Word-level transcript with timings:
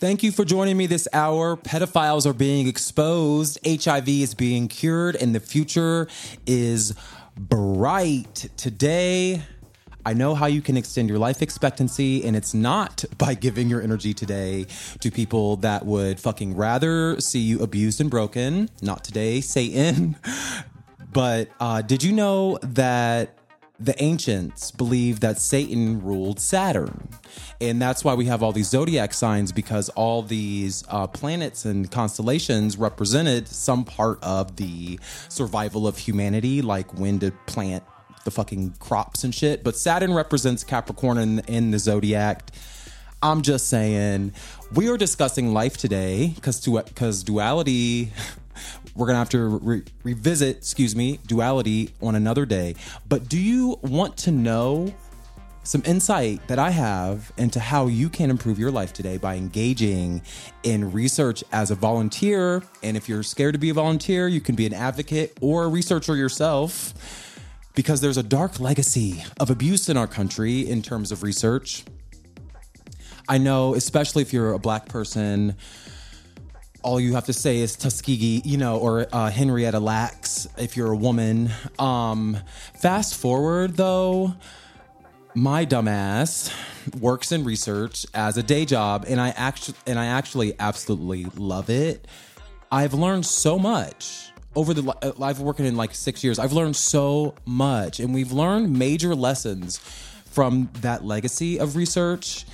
Thank 0.00 0.22
you 0.22 0.30
for 0.30 0.44
joining 0.44 0.76
me 0.76 0.86
this 0.86 1.08
hour. 1.12 1.56
Pedophiles 1.56 2.24
are 2.24 2.32
being 2.32 2.68
exposed, 2.68 3.58
HIV 3.66 4.08
is 4.08 4.32
being 4.32 4.68
cured, 4.68 5.16
and 5.16 5.34
the 5.34 5.40
future 5.40 6.06
is 6.46 6.94
bright. 7.36 8.48
Today, 8.56 9.42
I 10.06 10.14
know 10.14 10.36
how 10.36 10.46
you 10.46 10.62
can 10.62 10.76
extend 10.76 11.08
your 11.08 11.18
life 11.18 11.42
expectancy, 11.42 12.24
and 12.24 12.36
it's 12.36 12.54
not 12.54 13.04
by 13.18 13.34
giving 13.34 13.68
your 13.68 13.82
energy 13.82 14.14
today 14.14 14.66
to 15.00 15.10
people 15.10 15.56
that 15.56 15.84
would 15.84 16.20
fucking 16.20 16.54
rather 16.54 17.20
see 17.20 17.40
you 17.40 17.58
abused 17.60 18.00
and 18.00 18.08
broken. 18.08 18.70
Not 18.80 19.02
today, 19.02 19.40
Satan. 19.40 20.14
But 21.10 21.48
uh, 21.58 21.80
did 21.80 22.02
you 22.02 22.12
know 22.12 22.58
that 22.62 23.37
the 23.80 24.00
ancients 24.02 24.70
believed 24.72 25.22
that 25.22 25.38
Satan 25.38 26.02
ruled 26.02 26.40
Saturn. 26.40 27.08
And 27.60 27.80
that's 27.80 28.02
why 28.02 28.14
we 28.14 28.24
have 28.26 28.42
all 28.42 28.52
these 28.52 28.68
zodiac 28.68 29.14
signs 29.14 29.52
because 29.52 29.88
all 29.90 30.22
these 30.22 30.84
uh, 30.88 31.06
planets 31.06 31.64
and 31.64 31.90
constellations 31.90 32.76
represented 32.76 33.46
some 33.46 33.84
part 33.84 34.22
of 34.22 34.56
the 34.56 34.98
survival 35.28 35.86
of 35.86 35.96
humanity, 35.96 36.60
like 36.60 36.92
when 36.98 37.20
to 37.20 37.30
plant 37.46 37.84
the 38.24 38.32
fucking 38.32 38.74
crops 38.80 39.22
and 39.22 39.34
shit. 39.34 39.62
But 39.62 39.76
Saturn 39.76 40.12
represents 40.12 40.64
Capricorn 40.64 41.18
in, 41.18 41.38
in 41.40 41.70
the 41.70 41.78
zodiac. 41.78 42.50
I'm 43.22 43.42
just 43.42 43.68
saying, 43.68 44.32
we 44.72 44.88
are 44.88 44.96
discussing 44.96 45.52
life 45.52 45.76
today 45.76 46.32
because 46.34 46.64
because 46.66 47.22
duality. 47.22 48.12
We're 48.98 49.06
gonna 49.06 49.20
have 49.20 49.30
to 49.30 49.58
re- 49.62 49.84
revisit, 50.02 50.56
excuse 50.56 50.96
me, 50.96 51.20
duality 51.24 51.94
on 52.02 52.16
another 52.16 52.44
day. 52.44 52.74
But 53.08 53.28
do 53.28 53.38
you 53.38 53.78
want 53.80 54.16
to 54.18 54.32
know 54.32 54.92
some 55.62 55.82
insight 55.84 56.44
that 56.48 56.58
I 56.58 56.70
have 56.70 57.30
into 57.36 57.60
how 57.60 57.86
you 57.86 58.08
can 58.08 58.28
improve 58.28 58.58
your 58.58 58.72
life 58.72 58.92
today 58.92 59.16
by 59.16 59.36
engaging 59.36 60.22
in 60.64 60.90
research 60.90 61.44
as 61.52 61.70
a 61.70 61.76
volunteer? 61.76 62.64
And 62.82 62.96
if 62.96 63.08
you're 63.08 63.22
scared 63.22 63.52
to 63.52 63.58
be 63.60 63.70
a 63.70 63.74
volunteer, 63.74 64.26
you 64.26 64.40
can 64.40 64.56
be 64.56 64.66
an 64.66 64.74
advocate 64.74 65.38
or 65.40 65.62
a 65.62 65.68
researcher 65.68 66.16
yourself 66.16 66.92
because 67.76 68.00
there's 68.00 68.16
a 68.16 68.24
dark 68.24 68.58
legacy 68.58 69.22
of 69.38 69.48
abuse 69.48 69.88
in 69.88 69.96
our 69.96 70.08
country 70.08 70.68
in 70.68 70.82
terms 70.82 71.12
of 71.12 71.22
research. 71.22 71.84
I 73.28 73.38
know, 73.38 73.76
especially 73.76 74.22
if 74.22 74.32
you're 74.32 74.54
a 74.54 74.58
black 74.58 74.88
person, 74.88 75.54
all 76.82 77.00
you 77.00 77.14
have 77.14 77.26
to 77.26 77.32
say 77.32 77.58
is 77.58 77.76
Tuskegee, 77.76 78.42
you 78.44 78.56
know, 78.56 78.78
or 78.78 79.06
uh, 79.12 79.30
Henrietta 79.30 79.80
Lacks 79.80 80.48
if 80.56 80.76
you're 80.76 80.92
a 80.92 80.96
woman. 80.96 81.50
Um, 81.78 82.38
fast 82.74 83.16
forward 83.16 83.76
though, 83.76 84.34
my 85.34 85.66
dumbass 85.66 86.52
works 87.00 87.32
in 87.32 87.44
research 87.44 88.06
as 88.14 88.36
a 88.36 88.42
day 88.42 88.64
job, 88.64 89.04
and 89.08 89.20
I 89.20 89.30
actually 89.30 89.76
and 89.86 89.98
I 89.98 90.06
actually 90.06 90.54
absolutely 90.58 91.24
love 91.36 91.70
it. 91.70 92.06
I've 92.70 92.94
learned 92.94 93.26
so 93.26 93.58
much 93.58 94.30
over 94.54 94.74
the 94.74 94.82
li- 94.82 95.12
I've 95.22 95.40
working 95.40 95.66
in 95.66 95.76
like 95.76 95.94
six 95.94 96.24
years. 96.24 96.38
I've 96.38 96.52
learned 96.52 96.76
so 96.76 97.34
much, 97.44 98.00
and 98.00 98.14
we've 98.14 98.32
learned 98.32 98.76
major 98.78 99.14
lessons 99.14 99.78
from 100.30 100.68
that 100.80 101.04
legacy 101.04 101.58
of 101.58 101.76
research 101.76 102.44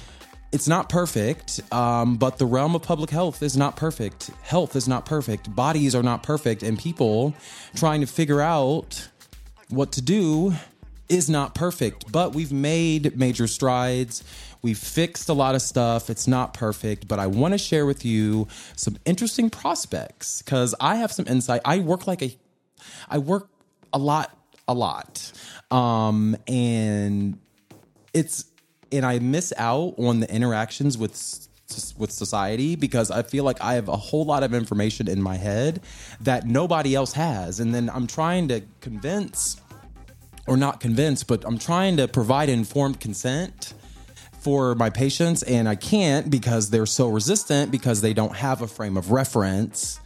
it's 0.54 0.68
not 0.68 0.88
perfect, 0.88 1.60
um, 1.72 2.14
but 2.14 2.38
the 2.38 2.46
realm 2.46 2.76
of 2.76 2.82
public 2.82 3.10
health 3.10 3.42
is 3.42 3.56
not 3.56 3.74
perfect. 3.74 4.30
Health 4.42 4.76
is 4.76 4.86
not 4.86 5.04
perfect. 5.04 5.52
Bodies 5.52 5.96
are 5.96 6.02
not 6.02 6.22
perfect. 6.22 6.62
And 6.62 6.78
people 6.78 7.34
trying 7.74 8.00
to 8.02 8.06
figure 8.06 8.40
out 8.40 9.08
what 9.68 9.90
to 9.92 10.00
do 10.00 10.54
is 11.08 11.28
not 11.28 11.56
perfect. 11.56 12.12
But 12.12 12.34
we've 12.36 12.52
made 12.52 13.18
major 13.18 13.48
strides. 13.48 14.22
We've 14.62 14.78
fixed 14.78 15.28
a 15.28 15.32
lot 15.32 15.56
of 15.56 15.60
stuff. 15.60 16.08
It's 16.08 16.28
not 16.28 16.54
perfect, 16.54 17.08
but 17.08 17.18
I 17.18 17.26
want 17.26 17.52
to 17.52 17.58
share 17.58 17.84
with 17.84 18.04
you 18.04 18.46
some 18.76 18.96
interesting 19.04 19.50
prospects 19.50 20.40
because 20.40 20.72
I 20.78 20.94
have 20.96 21.10
some 21.10 21.26
insight. 21.26 21.62
I 21.64 21.80
work 21.80 22.06
like 22.06 22.22
a, 22.22 22.32
I 23.08 23.18
work 23.18 23.48
a 23.92 23.98
lot, 23.98 24.30
a 24.68 24.72
lot. 24.72 25.32
Um, 25.72 26.36
and 26.46 27.40
it's, 28.12 28.44
and 28.96 29.04
I 29.04 29.18
miss 29.18 29.52
out 29.56 29.94
on 29.98 30.20
the 30.20 30.32
interactions 30.32 30.96
with 30.96 31.48
with 31.96 32.12
society 32.12 32.76
because 32.76 33.10
I 33.10 33.22
feel 33.22 33.42
like 33.42 33.60
I 33.60 33.74
have 33.74 33.88
a 33.88 33.96
whole 33.96 34.24
lot 34.24 34.42
of 34.42 34.52
information 34.52 35.08
in 35.08 35.22
my 35.22 35.36
head 35.36 35.80
that 36.20 36.46
nobody 36.46 36.94
else 36.94 37.14
has, 37.14 37.58
and 37.58 37.74
then 37.74 37.90
I'm 37.90 38.06
trying 38.06 38.48
to 38.48 38.62
convince, 38.80 39.60
or 40.46 40.56
not 40.56 40.78
convince, 40.78 41.24
but 41.24 41.44
I'm 41.44 41.58
trying 41.58 41.96
to 41.96 42.06
provide 42.06 42.48
informed 42.48 43.00
consent 43.00 43.74
for 44.38 44.74
my 44.74 44.90
patients, 44.90 45.42
and 45.42 45.68
I 45.68 45.74
can't 45.74 46.30
because 46.30 46.68
they're 46.68 46.86
so 46.86 47.08
resistant 47.08 47.70
because 47.70 48.02
they 48.02 48.12
don't 48.12 48.36
have 48.36 48.60
a 48.60 48.66
frame 48.68 48.98
of 48.98 49.10
reference 49.10 50.00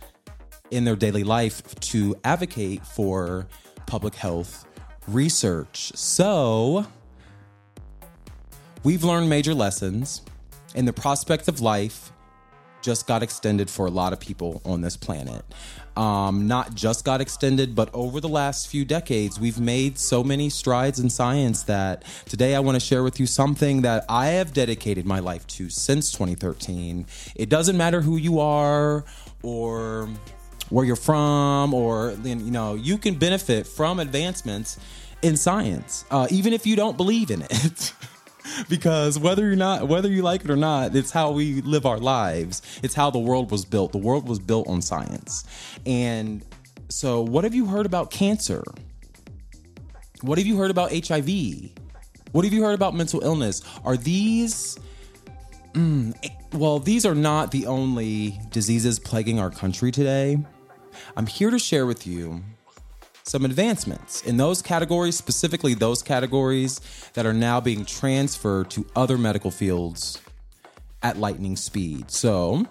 in 0.71 0.85
their 0.85 0.97
daily 0.97 1.25
life 1.25 1.63
to 1.81 2.15
advocate 2.25 2.87
for 2.87 3.49
public 3.87 4.15
health 4.15 4.65
research. 5.09 5.93
So 5.97 6.87
We've 8.85 9.03
learned 9.03 9.29
major 9.29 9.55
lessons, 9.55 10.23
and 10.75 10.87
the 10.87 10.93
prospect 10.93 11.49
of 11.49 11.61
life 11.61 12.13
just 12.81 13.09
got 13.09 13.25
extended 13.25 13.69
for 13.69 13.87
a 13.87 13.91
lot 13.91 14.13
of 14.13 14.21
people 14.21 14.63
on 14.65 14.83
this 14.83 14.97
planet. 14.97 15.45
Um, 15.97 16.47
not 16.47 16.77
just 16.77 17.05
got 17.05 17.21
extended, 17.21 17.75
but 17.75 17.91
over 17.93 18.21
the 18.21 18.29
last 18.29 18.69
few 18.69 18.85
decades, 18.85 19.41
we've 19.41 19.59
made 19.59 19.99
so 19.99 20.23
many 20.23 20.49
strides 20.49 21.01
in 21.01 21.11
science 21.11 21.65
that 21.65 22.05
today 22.27 22.55
I 22.55 22.61
want 22.61 22.77
to 22.77 22.81
share 22.81 23.03
with 23.03 23.19
you 23.19 23.27
something 23.27 23.83
that 23.83 24.05
I 24.09 24.27
have 24.27 24.53
dedicated 24.53 25.05
my 25.07 25.19
life 25.19 25.45
to 25.49 25.69
since 25.71 26.13
2013. 26.13 27.05
It 27.35 27.49
doesn't 27.49 27.77
matter 27.77 28.01
who 28.01 28.17
you 28.17 28.39
are 28.39 29.05
or 29.43 30.09
where 30.71 30.85
you're 30.85 30.95
from, 30.95 31.75
or 31.75 32.17
you 32.23 32.37
know, 32.37 32.77
you 32.77 32.97
can 32.97 33.15
benefit 33.17 33.67
from 33.67 33.99
advancements 33.99 34.79
in 35.23 35.37
science, 35.37 36.05
uh, 36.13 36.29
even 36.31 36.53
if 36.53 36.65
you 36.65 36.77
don't 36.77 36.97
believe 36.97 37.33
in 37.33 37.43
it. 37.43 37.93
because 38.69 39.19
whether 39.19 39.43
you're 39.43 39.57
not 39.57 39.89
whether 39.89 40.09
you 40.09 40.23
like 40.23 40.45
it 40.45 40.51
or 40.51 40.57
not 40.57 40.95
it's 40.95 41.11
how 41.11 41.31
we 41.31 41.61
live 41.63 41.87
our 41.87 41.99
lives 41.99 42.63
it's 42.83 42.95
how 42.95 43.11
the 43.11 43.19
world 43.19 43.51
was 43.51 43.65
built 43.65 43.93
the 43.93 43.99
world 43.99 44.29
was 44.29 44.39
built 44.39 44.67
on 44.69 44.83
science 44.83 45.45
and 45.87 46.45
so 46.89 47.21
what 47.21 47.45
have 47.45 47.55
you 47.55 47.67
heard 47.67 47.87
about 47.87 48.11
cancer 48.11 48.63
what 50.23 50.39
have 50.39 50.47
you 50.47 50.57
heard 50.57 50.71
about 50.71 50.91
hiv 50.91 51.29
What 52.33 52.45
have 52.45 52.53
you 52.53 52.65
heard 52.65 52.75
about 52.75 52.95
mental 52.95 53.23
illness? 53.23 53.63
Are 53.85 53.97
these. 53.97 54.79
Mm, 55.75 56.15
well, 56.53 56.81
these 56.81 57.07
are 57.07 57.15
not 57.15 57.53
the 57.53 57.67
only 57.67 58.41
diseases 58.51 58.99
plaguing 58.99 59.39
our 59.39 59.51
country 59.51 59.93
today. 59.93 60.39
I'm 61.17 61.27
here 61.27 61.51
to 61.51 61.59
share 61.59 61.87
with 61.87 62.07
you 62.07 62.43
some 63.29 63.45
advancements 63.45 64.23
in 64.23 64.39
those 64.39 64.63
categories, 64.63 65.15
specifically 65.15 65.75
those 65.75 66.03
categories 66.03 66.81
that 67.13 67.27
are 67.27 67.35
now 67.35 67.61
being 67.61 67.85
transferred 67.85 68.71
to 68.71 68.87
other 68.97 69.19
medical 69.19 69.51
fields 69.51 70.21
at 71.03 71.19
lightning 71.19 71.55
speed. 71.55 72.11
So, 72.11 72.65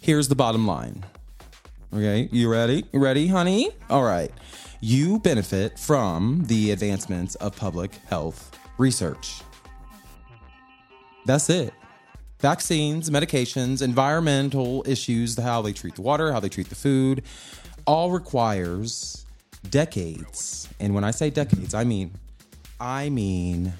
here's 0.00 0.28
the 0.28 0.36
bottom 0.36 0.68
line. 0.68 1.04
Okay, 1.92 2.28
you 2.30 2.48
ready? 2.48 2.84
You 2.92 3.00
ready, 3.00 3.26
honey? 3.26 3.70
All 3.90 4.04
right. 4.04 4.30
You 4.80 5.18
benefit 5.18 5.78
from 5.78 6.44
the 6.46 6.70
advancements 6.70 7.34
of 7.36 7.56
public 7.56 7.94
health 8.06 8.56
research. 8.78 9.42
That's 11.24 11.50
it. 11.50 11.74
Vaccines, 12.38 13.10
medications, 13.10 13.82
environmental 13.82 14.84
issues, 14.86 15.36
how 15.36 15.60
they 15.62 15.72
treat 15.72 15.96
the 15.96 16.02
water, 16.02 16.30
how 16.30 16.38
they 16.38 16.48
treat 16.48 16.68
the 16.68 16.76
food, 16.76 17.24
all 17.84 18.12
requires 18.12 19.25
decades. 19.70 20.68
And 20.80 20.94
when 20.94 21.04
I 21.04 21.10
say 21.10 21.30
decades, 21.30 21.74
I 21.74 21.84
mean 21.84 22.12
I 22.80 23.08
mean 23.08 23.72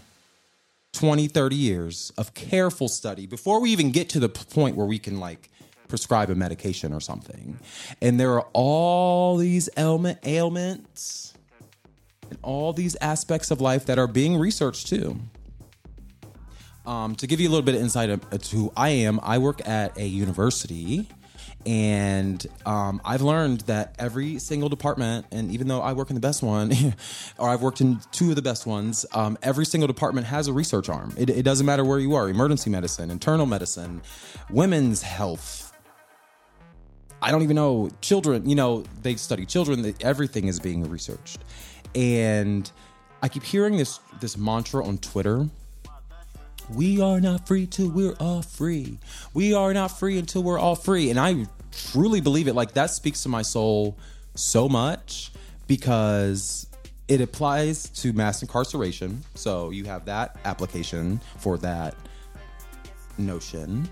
20, 0.92 1.28
30 1.28 1.56
years 1.56 2.12
of 2.16 2.32
careful 2.32 2.88
study 2.88 3.26
before 3.26 3.60
we 3.60 3.70
even 3.70 3.90
get 3.90 4.08
to 4.10 4.20
the 4.20 4.28
point 4.28 4.76
where 4.76 4.86
we 4.86 4.98
can 4.98 5.20
like 5.20 5.50
prescribe 5.88 6.30
a 6.30 6.34
medication 6.34 6.92
or 6.92 7.00
something. 7.00 7.58
And 8.00 8.18
there 8.18 8.32
are 8.32 8.46
all 8.52 9.36
these 9.36 9.68
ailment 9.76 10.18
ailments 10.24 11.34
and 12.30 12.38
all 12.42 12.72
these 12.72 12.96
aspects 13.00 13.50
of 13.50 13.60
life 13.60 13.86
that 13.86 13.98
are 13.98 14.06
being 14.06 14.36
researched 14.36 14.88
too. 14.88 15.18
Um, 16.86 17.16
to 17.16 17.26
give 17.26 17.40
you 17.40 17.48
a 17.48 17.50
little 17.50 17.64
bit 17.64 17.74
of 17.74 17.80
insight 17.80 18.10
into 18.10 18.56
who 18.56 18.72
I 18.76 18.90
am, 18.90 19.18
I 19.22 19.38
work 19.38 19.66
at 19.68 19.98
a 19.98 20.06
university 20.06 21.08
and 21.66 22.46
um, 22.64 23.00
I've 23.04 23.22
learned 23.22 23.62
that 23.62 23.96
every 23.98 24.38
single 24.38 24.68
department, 24.68 25.26
and 25.32 25.50
even 25.50 25.66
though 25.66 25.80
I 25.80 25.94
work 25.94 26.10
in 26.10 26.14
the 26.14 26.20
best 26.20 26.40
one, 26.40 26.72
or 27.38 27.48
I've 27.48 27.60
worked 27.60 27.80
in 27.80 27.98
two 28.12 28.30
of 28.30 28.36
the 28.36 28.42
best 28.42 28.66
ones, 28.66 29.04
um, 29.12 29.36
every 29.42 29.66
single 29.66 29.88
department 29.88 30.28
has 30.28 30.46
a 30.46 30.52
research 30.52 30.88
arm. 30.88 31.12
It, 31.18 31.28
it 31.28 31.42
doesn't 31.42 31.66
matter 31.66 31.84
where 31.84 31.98
you 31.98 32.14
are 32.14 32.28
emergency 32.28 32.70
medicine, 32.70 33.10
internal 33.10 33.46
medicine, 33.46 34.00
women's 34.48 35.02
health. 35.02 35.76
I 37.20 37.32
don't 37.32 37.42
even 37.42 37.56
know 37.56 37.90
children, 38.00 38.48
you 38.48 38.54
know, 38.54 38.84
they 39.02 39.16
study 39.16 39.44
children, 39.44 39.92
everything 40.00 40.46
is 40.46 40.60
being 40.60 40.88
researched. 40.88 41.40
And 41.96 42.70
I 43.22 43.28
keep 43.28 43.42
hearing 43.42 43.76
this 43.76 43.98
this 44.20 44.36
mantra 44.36 44.86
on 44.86 44.98
Twitter 44.98 45.48
we 46.74 47.00
are 47.00 47.20
not 47.20 47.46
free 47.46 47.66
till 47.66 47.88
we're 47.88 48.16
all 48.18 48.42
free. 48.42 48.98
We 49.32 49.54
are 49.54 49.72
not 49.72 49.98
free 49.98 50.18
until 50.18 50.42
we're 50.42 50.58
all 50.58 50.74
free. 50.74 51.10
And 51.10 51.18
I 51.18 51.46
truly 51.76 52.20
believe 52.20 52.49
it. 52.49 52.55
Like 52.55 52.73
that 52.75 52.90
speaks 52.90 53.23
to 53.25 53.28
my 53.28 53.43
soul 53.43 53.96
so 54.34 54.69
much 54.69 55.32
because 55.67 56.67
it 57.08 57.20
applies 57.20 57.88
to 57.90 58.12
mass 58.12 58.43
incarceration. 58.43 59.23
So 59.34 59.70
you 59.70 59.84
have 59.84 60.05
that 60.06 60.38
application 60.44 61.20
for 61.38 61.58
that 61.58 61.94
notion. 63.19 63.88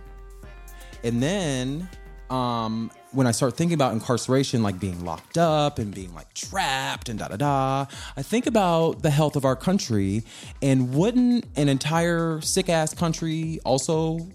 And 1.03 1.23
then 1.23 1.89
um, 2.31 2.91
when 3.13 3.27
I 3.27 3.31
start 3.31 3.57
thinking 3.57 3.75
about 3.75 3.93
incarceration, 3.93 4.63
like 4.63 4.81
being 4.81 5.05
locked 5.05 5.39
up 5.39 5.79
and 5.79 5.95
being 5.95 6.15
like 6.15 6.33
trapped 6.35 7.09
and 7.09 7.19
da 7.19 7.29
da 7.29 7.37
da, 7.37 7.87
I 8.17 8.23
think 8.23 8.47
about 8.47 9.03
the 9.03 9.11
health 9.11 9.37
of 9.37 9.45
our 9.45 9.57
country. 9.57 10.25
And 10.63 10.95
wouldn't 10.95 11.45
an 11.57 11.69
entire 11.69 12.41
sick 12.41 12.69
ass 12.69 12.95
country 12.95 13.61
also 13.65 14.27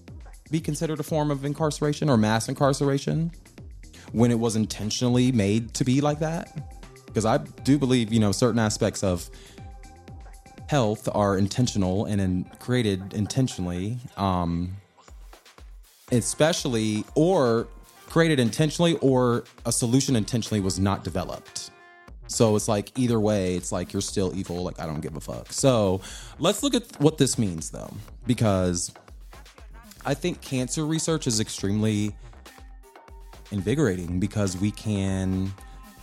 be 0.52 0.60
considered 0.60 1.00
a 1.00 1.04
form 1.04 1.32
of 1.32 1.46
incarceration 1.46 2.10
or 2.10 2.18
mass 2.18 2.50
incarceration 2.50 3.32
when 4.12 4.32
it 4.32 4.40
was 4.40 4.56
intentionally 4.56 5.32
made 5.32 5.74
to 5.76 5.84
be 5.84 6.02
like 6.02 6.20
that? 6.20 6.58
Because 7.06 7.26
I 7.26 7.38
do 7.38 7.78
believe, 7.78 8.14
you 8.14 8.20
know, 8.20 8.32
certain 8.32 8.60
aspects 8.60 9.04
of 9.04 9.30
health 10.68 11.10
are 11.14 11.38
intentional 11.38 12.06
and 12.06 12.22
in, 12.22 12.44
created 12.60 13.14
intentionally. 13.14 13.98
Um, 14.18 14.76
especially 16.12 17.04
or 17.16 17.68
created 18.08 18.40
intentionally 18.40 18.98
or 18.98 19.44
a 19.66 19.72
solution 19.72 20.16
intentionally 20.16 20.60
was 20.60 20.80
not 20.80 21.04
developed. 21.04 21.72
So 22.28 22.56
it's 22.56 22.68
like 22.68 22.98
either 22.98 23.20
way, 23.20 23.56
it's 23.56 23.72
like 23.72 23.92
you're 23.92 24.02
still 24.02 24.36
evil. 24.36 24.64
Like 24.64 24.80
I 24.80 24.86
don't 24.86 25.02
give 25.02 25.16
a 25.16 25.20
fuck. 25.20 25.52
So 25.52 26.02
let's 26.38 26.62
look 26.62 26.76
at 26.76 27.00
what 27.00 27.18
this 27.18 27.38
means 27.38 27.72
though, 27.72 27.92
because 28.28 28.92
I 30.06 30.14
think 30.14 30.42
cancer 30.42 30.86
research 30.86 31.28
is 31.28 31.40
extremely 31.40 32.16
invigorating 33.52 34.20
because 34.20 34.58
we 34.58 34.72
can 34.72 35.52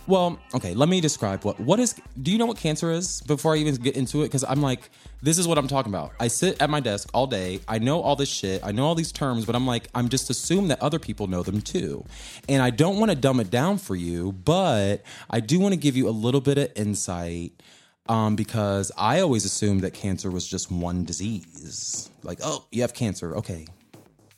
well, 0.07 0.39
okay, 0.55 0.73
let 0.73 0.87
me 0.87 1.01
describe 1.01 1.43
what 1.43 1.59
what 1.59 1.79
is 1.79 1.95
do 2.21 2.31
you 2.31 2.37
know 2.37 2.45
what 2.45 2.57
cancer 2.57 2.91
is 2.91 3.21
before 3.21 3.53
I 3.53 3.57
even 3.57 3.75
get 3.75 3.97
into 3.97 4.23
it 4.23 4.31
cuz 4.31 4.43
I'm 4.43 4.61
like 4.61 4.89
this 5.21 5.37
is 5.37 5.47
what 5.47 5.57
I'm 5.57 5.67
talking 5.67 5.91
about. 5.91 6.13
I 6.19 6.27
sit 6.27 6.61
at 6.61 6.69
my 6.69 6.79
desk 6.79 7.09
all 7.13 7.27
day. 7.27 7.59
I 7.67 7.79
know 7.79 8.01
all 8.01 8.15
this 8.15 8.29
shit. 8.29 8.61
I 8.63 8.71
know 8.71 8.85
all 8.85 8.95
these 8.95 9.11
terms, 9.11 9.45
but 9.45 9.55
I'm 9.55 9.67
like 9.67 9.89
I'm 9.93 10.07
just 10.09 10.29
assume 10.29 10.69
that 10.69 10.81
other 10.81 10.99
people 10.99 11.27
know 11.27 11.43
them 11.43 11.61
too. 11.61 12.05
And 12.47 12.61
I 12.61 12.69
don't 12.69 12.99
want 12.99 13.11
to 13.11 13.17
dumb 13.17 13.39
it 13.39 13.49
down 13.49 13.77
for 13.79 13.95
you, 13.95 14.31
but 14.31 15.01
I 15.29 15.39
do 15.41 15.59
want 15.59 15.73
to 15.73 15.77
give 15.77 15.97
you 15.97 16.07
a 16.07 16.11
little 16.11 16.41
bit 16.41 16.57
of 16.57 16.71
insight 16.75 17.61
um, 18.07 18.35
because 18.35 18.91
I 18.97 19.19
always 19.19 19.43
assumed 19.43 19.81
that 19.81 19.93
cancer 19.93 20.31
was 20.31 20.47
just 20.47 20.71
one 20.71 21.03
disease. 21.03 22.09
Like, 22.23 22.39
oh, 22.43 22.65
you 22.71 22.81
have 22.81 22.93
cancer. 22.93 23.35
Okay. 23.35 23.67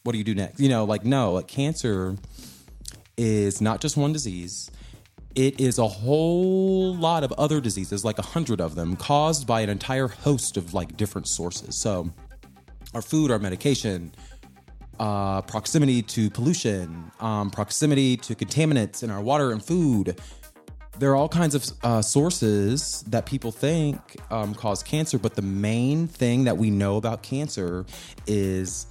What 0.03 0.13
do 0.13 0.17
you 0.17 0.23
do 0.23 0.35
next? 0.35 0.59
You 0.59 0.69
know, 0.69 0.85
like 0.85 1.05
no, 1.05 1.33
like 1.33 1.47
cancer 1.47 2.15
is 3.17 3.61
not 3.61 3.81
just 3.81 3.97
one 3.97 4.13
disease 4.13 4.71
it 5.35 5.59
is 5.59 5.77
a 5.77 5.87
whole 5.87 6.95
lot 6.95 7.23
of 7.23 7.31
other 7.33 7.61
diseases, 7.61 8.03
like 8.03 8.17
a 8.17 8.23
hundred 8.23 8.59
of 8.59 8.75
them, 8.75 8.95
caused 8.95 9.45
by 9.45 9.61
an 9.61 9.69
entire 9.69 10.07
host 10.07 10.57
of 10.57 10.73
like 10.73 10.97
different 10.97 11.27
sources. 11.27 11.79
So, 11.79 12.09
our 12.93 13.01
food, 13.01 13.29
our 13.29 13.37
medication, 13.37 14.11
uh, 14.99 15.41
proximity 15.43 16.01
to 16.01 16.29
pollution, 16.31 17.11
um, 17.19 17.51
proximity 17.51 18.17
to 18.17 18.35
contaminants 18.35 19.03
in 19.03 19.11
our 19.11 19.21
water 19.21 19.51
and 19.51 19.63
food. 19.63 20.19
There 20.97 21.11
are 21.11 21.15
all 21.15 21.29
kinds 21.29 21.55
of 21.55 21.65
uh, 21.83 22.01
sources 22.01 23.05
that 23.07 23.25
people 23.25 23.53
think 23.53 24.17
um, 24.31 24.53
cause 24.53 24.83
cancer, 24.83 25.17
but 25.17 25.35
the 25.35 25.41
main 25.41 26.07
thing 26.07 26.43
that 26.43 26.57
we 26.57 26.69
know 26.69 26.97
about 26.97 27.23
cancer 27.23 27.85
is 28.27 28.87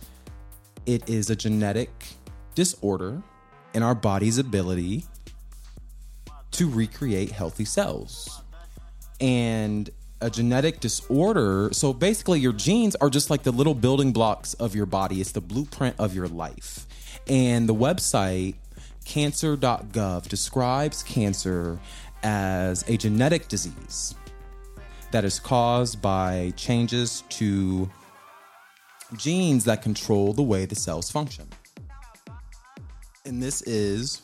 it 0.89 1.07
is 1.07 1.29
a 1.29 1.37
genetic 1.37 1.91
disorder 2.55 3.23
in 3.75 3.83
our 3.83 3.95
body's 3.95 4.39
ability 4.39 5.05
to 6.51 6.69
recreate 6.69 7.31
healthy 7.31 7.67
cells. 7.67 8.43
And 9.21 9.91
a 10.23 10.31
genetic 10.31 10.81
disorder, 10.81 11.69
so 11.73 11.93
basically, 11.93 12.41
your 12.41 12.55
genes 12.55 12.97
are 12.97 13.11
just 13.11 13.29
like 13.29 13.43
the 13.43 13.53
little 13.53 13.75
building 13.75 14.13
blocks 14.13 14.55
of 14.55 14.75
your 14.75 14.87
body, 14.87 15.21
it's 15.21 15.33
the 15.33 15.43
blueprint 15.43 15.95
of 15.99 16.15
your 16.15 16.27
life. 16.27 16.87
And 17.29 17.69
the 17.69 17.75
website 17.75 18.55
cancer.gov 19.05 20.29
describes 20.29 21.03
cancer 21.03 21.79
as 22.23 22.89
a 22.89 22.97
genetic 22.97 23.49
disease 23.49 24.15
that 25.11 25.27
is 25.27 25.39
caused 25.39 26.01
by 26.01 26.55
changes 26.57 27.25
to 27.29 27.91
genes 29.17 29.65
that 29.65 29.83
control 29.83 30.33
the 30.33 30.43
way 30.43 30.67
the 30.67 30.75
cells 30.75 31.11
function. 31.11 31.49
And 33.25 33.43
this 33.43 33.63
is 33.63 34.23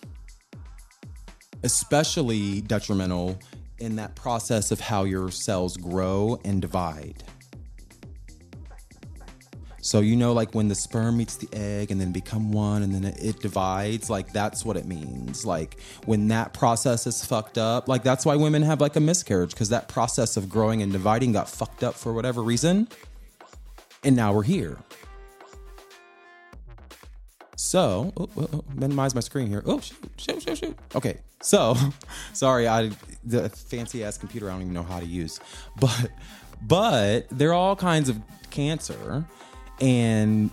especially 1.63 2.61
detrimental 2.61 3.39
in 3.79 3.97
that 3.97 4.15
process 4.15 4.71
of 4.71 4.81
how 4.81 5.05
your 5.05 5.31
cells 5.31 5.77
grow 5.77 6.39
and 6.45 6.61
divide. 6.61 7.25
So 9.85 10.01
you 10.01 10.17
know, 10.17 10.33
like 10.33 10.55
when 10.55 10.69
the 10.69 10.75
sperm 10.75 11.19
meets 11.19 11.37
the 11.37 11.49
egg 11.55 11.91
and 11.91 12.01
then 12.01 12.11
become 12.11 12.53
one, 12.53 12.83
and 12.83 12.95
then 12.95 13.05
it, 13.05 13.41
divides. 13.41 14.09
Like 14.09 14.33
that's 14.33 14.65
what 14.65 14.79
it 14.79 14.87
means. 14.87 15.45
Like 15.45 15.79
when 16.07 16.29
that 16.29 16.55
process 16.55 17.07
is 17.07 17.23
fucked 17.23 17.59
up. 17.59 17.87
Like 17.87 18.03
that's 18.03 18.25
why 18.25 18.35
women 18.37 18.63
have 18.63 18.81
like 18.81 18.97
a 18.97 19.01
miscarriage 19.01 19.51
because 19.51 19.69
that 19.69 19.89
process 19.89 20.39
of 20.39 20.49
growing 20.49 20.81
and 20.81 20.91
dividing 20.91 21.33
got 21.33 21.51
fucked 21.51 21.85
up 21.85 21.95
for 21.95 22.15
whatever 22.15 22.43
reason, 22.43 22.89
and 24.05 24.15
now 24.15 24.33
we're 24.33 24.43
here. 24.43 24.79
So, 27.57 28.13
oh, 28.17 28.29
oh, 28.37 28.49
oh, 28.53 28.65
minimize 28.75 29.15
my 29.15 29.21
screen 29.21 29.49
here. 29.49 29.63
Oh, 29.65 29.81
shoot, 29.81 29.99
shoot, 30.17 30.43
shoot, 30.43 30.59
shoot. 30.59 30.79
Okay, 30.95 31.19
so 31.41 31.77
sorry, 32.33 32.69
I 32.69 32.91
the 33.25 33.49
fancy 33.49 34.05
ass 34.05 34.19
computer 34.19 34.49
I 34.49 34.53
don't 34.53 34.63
even 34.63 34.75
know 34.75 34.83
how 34.83 35.01
to 35.01 35.07
use, 35.07 35.41
but 35.81 36.11
but 36.63 37.29
there 37.31 37.51
are 37.51 37.55
all 37.55 37.77
kinds 37.77 38.09
of 38.09 38.21
cancer, 38.51 39.25
and 39.81 40.51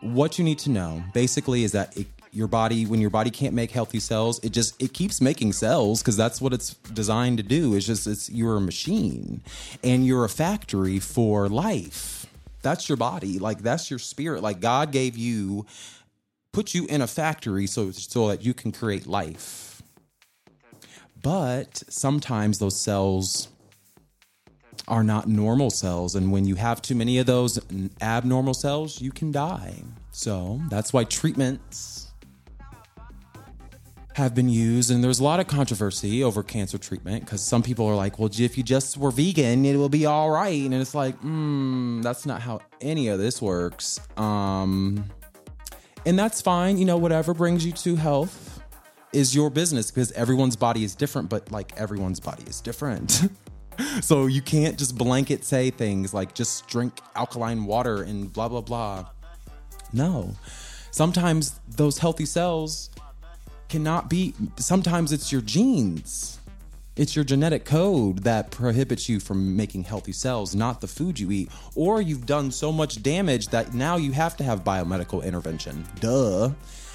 what 0.00 0.38
you 0.38 0.44
need 0.44 0.58
to 0.60 0.70
know 0.70 1.02
basically 1.12 1.64
is 1.64 1.72
that 1.72 1.96
it, 1.96 2.06
your 2.32 2.46
body 2.46 2.86
when 2.86 3.00
your 3.00 3.10
body 3.10 3.30
can't 3.30 3.54
make 3.54 3.70
healthy 3.70 3.98
cells 3.98 4.38
it 4.44 4.50
just 4.50 4.80
it 4.80 4.92
keeps 4.92 5.20
making 5.20 5.52
cells 5.52 6.02
because 6.02 6.16
that's 6.16 6.40
what 6.40 6.52
it's 6.52 6.74
designed 6.92 7.38
to 7.38 7.42
do 7.42 7.74
it's 7.74 7.86
just 7.86 8.06
it's 8.06 8.30
you're 8.30 8.56
a 8.56 8.60
machine 8.60 9.40
and 9.82 10.06
you're 10.06 10.24
a 10.24 10.28
factory 10.28 10.98
for 10.98 11.48
life 11.48 12.27
that's 12.62 12.88
your 12.88 12.96
body. 12.96 13.38
Like 13.38 13.62
that's 13.62 13.90
your 13.90 13.98
spirit. 13.98 14.42
Like 14.42 14.60
god 14.60 14.92
gave 14.92 15.16
you 15.16 15.66
put 16.52 16.74
you 16.74 16.86
in 16.86 17.02
a 17.02 17.06
factory 17.06 17.66
so 17.66 17.90
so 17.90 18.28
that 18.28 18.44
you 18.44 18.54
can 18.54 18.72
create 18.72 19.06
life. 19.06 19.82
But 21.20 21.82
sometimes 21.88 22.58
those 22.58 22.80
cells 22.80 23.48
are 24.86 25.04
not 25.04 25.28
normal 25.28 25.70
cells 25.70 26.14
and 26.14 26.32
when 26.32 26.46
you 26.46 26.54
have 26.54 26.80
too 26.80 26.94
many 26.94 27.18
of 27.18 27.26
those 27.26 27.58
abnormal 28.00 28.54
cells 28.54 29.00
you 29.00 29.10
can 29.10 29.32
die. 29.32 29.82
So 30.12 30.60
that's 30.70 30.92
why 30.92 31.04
treatments 31.04 31.97
have 34.18 34.34
been 34.34 34.48
used, 34.48 34.90
and 34.90 35.02
there's 35.02 35.20
a 35.20 35.24
lot 35.24 35.40
of 35.40 35.46
controversy 35.46 36.22
over 36.22 36.42
cancer 36.42 36.76
treatment 36.76 37.24
because 37.24 37.42
some 37.42 37.62
people 37.62 37.86
are 37.86 37.94
like, 37.94 38.18
well, 38.18 38.28
if 38.30 38.58
you 38.58 38.62
just 38.62 38.98
were 38.98 39.10
vegan, 39.10 39.64
it 39.64 39.76
will 39.76 39.88
be 39.88 40.06
all 40.06 40.30
right. 40.30 40.60
And 40.60 40.74
it's 40.74 40.94
like, 40.94 41.18
mm, 41.22 42.02
that's 42.02 42.26
not 42.26 42.42
how 42.42 42.60
any 42.80 43.08
of 43.08 43.18
this 43.18 43.40
works. 43.40 43.98
Um, 44.18 45.04
and 46.04 46.18
that's 46.18 46.40
fine. 46.40 46.78
You 46.78 46.84
know, 46.84 46.98
whatever 46.98 47.32
brings 47.32 47.64
you 47.64 47.72
to 47.72 47.96
health 47.96 48.62
is 49.12 49.34
your 49.34 49.50
business 49.50 49.90
because 49.90 50.12
everyone's 50.12 50.56
body 50.56 50.84
is 50.84 50.94
different, 50.94 51.30
but 51.30 51.50
like 51.50 51.72
everyone's 51.76 52.20
body 52.20 52.42
is 52.46 52.60
different. 52.60 53.22
so 54.00 54.26
you 54.26 54.42
can't 54.42 54.78
just 54.78 54.98
blanket 54.98 55.44
say 55.44 55.70
things 55.70 56.12
like 56.12 56.34
just 56.34 56.66
drink 56.66 57.00
alkaline 57.14 57.64
water 57.64 58.02
and 58.02 58.32
blah, 58.32 58.48
blah, 58.48 58.60
blah. 58.60 59.06
No. 59.92 60.34
Sometimes 60.90 61.60
those 61.68 61.98
healthy 61.98 62.26
cells 62.26 62.90
cannot 63.68 64.08
be 64.08 64.34
sometimes 64.56 65.12
it's 65.12 65.30
your 65.30 65.42
genes. 65.42 66.38
It's 66.96 67.14
your 67.14 67.24
genetic 67.24 67.64
code 67.64 68.24
that 68.24 68.50
prohibits 68.50 69.08
you 69.08 69.20
from 69.20 69.56
making 69.56 69.84
healthy 69.84 70.10
cells 70.10 70.56
not 70.56 70.80
the 70.80 70.88
food 70.88 71.20
you 71.20 71.30
eat. 71.30 71.48
Or 71.76 72.02
you've 72.02 72.26
done 72.26 72.50
so 72.50 72.72
much 72.72 73.02
damage 73.04 73.48
that 73.48 73.72
now 73.72 73.96
you 73.96 74.10
have 74.12 74.36
to 74.38 74.44
have 74.44 74.64
biomedical 74.64 75.24
intervention. 75.24 75.86
Duh. 76.00 76.50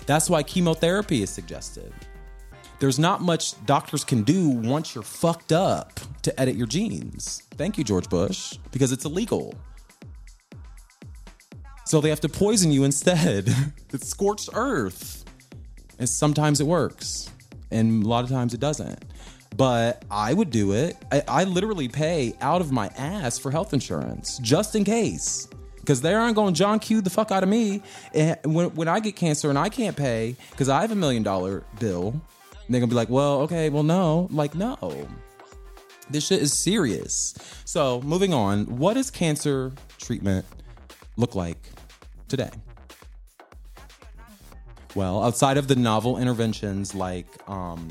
That's 0.05 0.29
why 0.29 0.43
chemotherapy 0.43 1.23
is 1.23 1.29
suggested. 1.29 1.93
There's 2.79 2.99
not 2.99 3.21
much 3.21 3.65
doctors 3.65 4.03
can 4.03 4.23
do 4.23 4.49
once 4.49 4.93
you're 4.93 5.05
fucked 5.05 5.53
up 5.53 6.01
to 6.23 6.37
edit 6.37 6.55
your 6.55 6.67
genes. 6.67 7.41
Thank 7.51 7.77
you 7.77 7.85
george 7.85 8.09
bush 8.09 8.57
because 8.71 8.91
it's 8.91 9.05
illegal. 9.05 9.55
So 11.85 12.01
they 12.01 12.09
have 12.09 12.19
to 12.21 12.29
poison 12.29 12.73
you 12.73 12.83
instead. 12.83 13.53
It's 13.93 14.07
scorched 14.07 14.49
earth 14.53 15.22
and 15.99 16.07
sometimes 16.07 16.59
it 16.59 16.67
works, 16.67 17.29
and 17.71 18.03
a 18.03 18.07
lot 18.07 18.23
of 18.23 18.29
times 18.29 18.53
it 18.53 18.59
doesn't. 18.59 19.03
But 19.55 20.03
I 20.09 20.33
would 20.33 20.49
do 20.49 20.73
it. 20.73 20.97
I, 21.11 21.23
I 21.27 21.43
literally 21.43 21.87
pay 21.87 22.33
out 22.41 22.61
of 22.61 22.71
my 22.71 22.87
ass 22.97 23.37
for 23.37 23.51
health 23.51 23.73
insurance 23.73 24.39
just 24.39 24.75
in 24.75 24.83
case. 24.83 25.47
Because 25.79 25.99
they 25.99 26.13
aren't 26.13 26.35
going 26.35 26.53
John 26.53 26.79
Q 26.79 27.01
the 27.01 27.09
fuck 27.09 27.29
out 27.29 27.43
of 27.43 27.49
me. 27.49 27.81
And 28.13 28.37
when, 28.45 28.73
when 28.73 28.87
I 28.87 29.01
get 29.01 29.17
cancer 29.17 29.49
and 29.49 29.59
I 29.59 29.67
can't 29.67 29.97
pay 29.97 30.37
because 30.51 30.69
I 30.69 30.79
have 30.79 30.91
a 30.91 30.95
million 30.95 31.23
dollar 31.23 31.65
bill, 31.77 32.21
they're 32.69 32.79
going 32.79 32.83
to 32.83 32.87
be 32.87 32.95
like, 32.95 33.09
well, 33.09 33.41
okay, 33.41 33.69
well, 33.69 33.83
no. 33.83 34.29
Like, 34.31 34.55
no. 34.55 34.77
This 36.09 36.27
shit 36.27 36.41
is 36.41 36.53
serious. 36.53 37.35
So, 37.65 38.01
moving 38.01 38.33
on, 38.33 38.77
what 38.77 38.93
does 38.93 39.11
cancer 39.11 39.73
treatment 39.97 40.45
look 41.17 41.35
like 41.35 41.57
today? 42.29 42.49
Well 44.95 45.23
outside 45.23 45.57
of 45.57 45.67
the 45.67 45.75
novel 45.75 46.17
interventions 46.17 46.93
like 46.93 47.27
um 47.49 47.87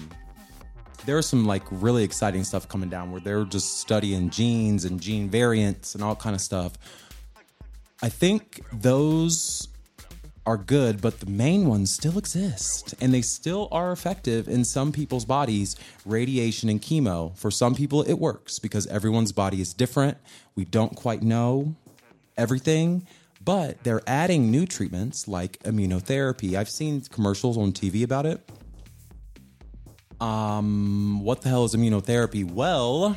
there's 1.05 1.27
some 1.27 1.47
like 1.47 1.63
really 1.71 2.05
exciting 2.05 2.45
stuff 2.45 2.69
coming 2.69 2.89
down 2.89 3.11
where 3.11 3.21
they're 3.21 3.45
just 3.45 3.79
studying 3.79 4.31
genes 4.31 4.85
and 4.85 5.01
gene 5.01 5.29
variants 5.29 5.95
and 5.95 6.05
all 6.05 6.15
kind 6.17 6.35
of 6.35 6.41
stuff. 6.41 6.73
I 8.03 8.09
think 8.09 8.61
those 8.73 9.69
are 10.45 10.57
good 10.57 11.01
but 11.01 11.21
the 11.21 11.27
main 11.27 11.69
ones 11.69 11.93
still 11.93 12.19
exist 12.19 12.97
and 13.01 13.15
they 13.15 13.23
still 13.23 13.69
are 13.71 13.93
effective 13.93 14.49
in 14.49 14.65
some 14.65 14.91
people's 14.91 15.25
bodies 15.25 15.77
radiation 16.05 16.69
and 16.69 16.83
chemo. 16.83 17.37
For 17.37 17.51
some 17.51 17.75
people 17.75 18.03
it 18.03 18.15
works 18.15 18.59
because 18.59 18.87
everyone's 18.89 19.33
body 19.33 19.61
is 19.61 19.73
different. 19.73 20.19
We 20.57 20.65
don't 20.65 20.95
quite 20.97 21.23
know 21.23 21.75
everything 22.37 23.07
but 23.45 23.83
they're 23.83 24.03
adding 24.07 24.51
new 24.51 24.67
treatments 24.67 25.27
like 25.27 25.59
immunotherapy. 25.61 26.55
I've 26.55 26.69
seen 26.71 27.01
commercials 27.03 27.57
on 27.57 27.73
TV 27.73 28.03
about 28.03 28.27
it. 28.27 28.41
Um, 30.21 31.21
what 31.25 31.43
the 31.43 31.49
hell 31.49 31.65
is 31.65 31.75
immunotherapy? 31.75 32.49
Well, 32.49 33.17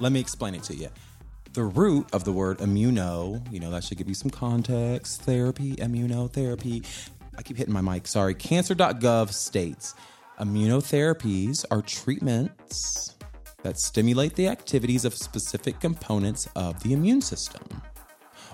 let 0.00 0.12
me 0.12 0.20
explain 0.20 0.54
it 0.54 0.62
to 0.64 0.74
you. 0.74 0.88
The 1.52 1.64
root 1.64 2.08
of 2.14 2.24
the 2.24 2.32
word 2.32 2.58
immuno, 2.58 3.52
you 3.52 3.60
know, 3.60 3.70
that 3.70 3.84
should 3.84 3.98
give 3.98 4.08
you 4.08 4.14
some 4.14 4.30
context. 4.30 5.22
Therapy, 5.22 5.76
immunotherapy. 5.76 6.86
I 7.36 7.42
keep 7.42 7.58
hitting 7.58 7.74
my 7.74 7.82
mic, 7.82 8.06
sorry. 8.06 8.34
Cancer.gov 8.34 9.32
states 9.32 9.94
immunotherapies 10.40 11.66
are 11.70 11.82
treatments 11.82 13.14
that 13.62 13.78
stimulate 13.78 14.34
the 14.34 14.48
activities 14.48 15.04
of 15.04 15.14
specific 15.14 15.78
components 15.78 16.48
of 16.56 16.82
the 16.82 16.94
immune 16.94 17.20
system 17.20 17.62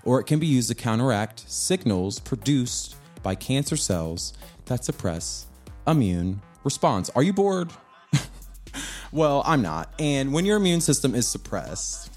or 0.05 0.21
it 0.21 0.25
can 0.25 0.39
be 0.39 0.47
used 0.47 0.69
to 0.69 0.75
counteract 0.75 1.49
signals 1.49 2.19
produced 2.19 2.97
by 3.23 3.35
cancer 3.35 3.77
cells 3.77 4.33
that 4.67 4.85
suppress 4.85 5.47
immune 5.87 6.41
response. 6.65 7.11
Are 7.11 7.23
you 7.23 7.33
bored? 7.33 7.71
well, 9.13 9.43
I'm 9.45 9.63
not. 9.63 9.93
And 9.99 10.33
when 10.33 10.45
your 10.45 10.57
immune 10.57 10.81
system 10.81 11.15
is 11.15 11.27
suppressed, 11.27 12.11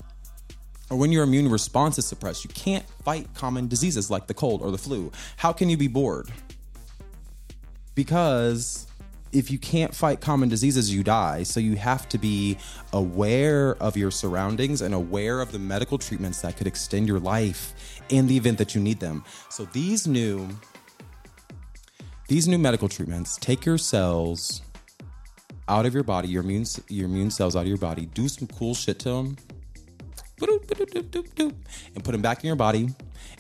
or 0.89 0.97
when 0.97 1.11
your 1.11 1.23
immune 1.23 1.50
response 1.50 1.97
is 1.97 2.05
suppressed, 2.05 2.43
you 2.43 2.50
can't 2.50 2.85
fight 3.03 3.27
common 3.33 3.67
diseases 3.67 4.11
like 4.11 4.27
the 4.27 4.33
cold 4.33 4.61
or 4.61 4.71
the 4.71 4.77
flu. 4.77 5.11
How 5.38 5.53
can 5.53 5.69
you 5.69 5.77
be 5.77 5.88
bored? 5.88 6.29
Because 7.95 8.88
if 9.31 9.50
you 9.50 9.57
can't 9.57 9.93
fight 9.95 10.19
common 10.19 10.50
diseases, 10.50 10.93
you 10.93 11.03
die. 11.03 11.43
So 11.43 11.59
you 11.59 11.75
have 11.75 12.07
to 12.09 12.17
be 12.17 12.57
aware 12.93 13.75
of 13.75 13.95
your 13.95 14.11
surroundings 14.11 14.81
and 14.81 14.93
aware 14.93 15.41
of 15.41 15.51
the 15.51 15.59
medical 15.59 15.97
treatments 15.97 16.41
that 16.41 16.57
could 16.57 16.67
extend 16.67 17.07
your 17.07 17.19
life 17.19 18.01
in 18.09 18.27
the 18.27 18.35
event 18.38 18.57
that 18.57 18.75
you 18.75 18.81
need 18.81 19.00
them. 19.00 19.23
So 19.50 19.65
these 19.65 20.07
new 20.07 20.50
these 22.27 22.47
new 22.47 22.57
medical 22.57 22.88
treatments 22.88 23.38
take 23.38 23.65
your 23.65 23.77
cells 23.77 24.61
out 25.67 25.85
of 25.85 25.93
your 25.93 26.03
body, 26.03 26.27
your 26.27 26.43
immune 26.43 26.65
your 26.88 27.05
immune 27.05 27.31
cells 27.31 27.55
out 27.55 27.61
of 27.61 27.67
your 27.67 27.77
body, 27.77 28.05
do 28.07 28.27
some 28.27 28.47
cool 28.47 28.73
shit 28.73 29.00
to 29.00 29.09
them, 29.09 29.38
and 30.41 32.03
put 32.03 32.12
them 32.12 32.21
back 32.21 32.43
in 32.43 32.48
your 32.48 32.55
body 32.55 32.89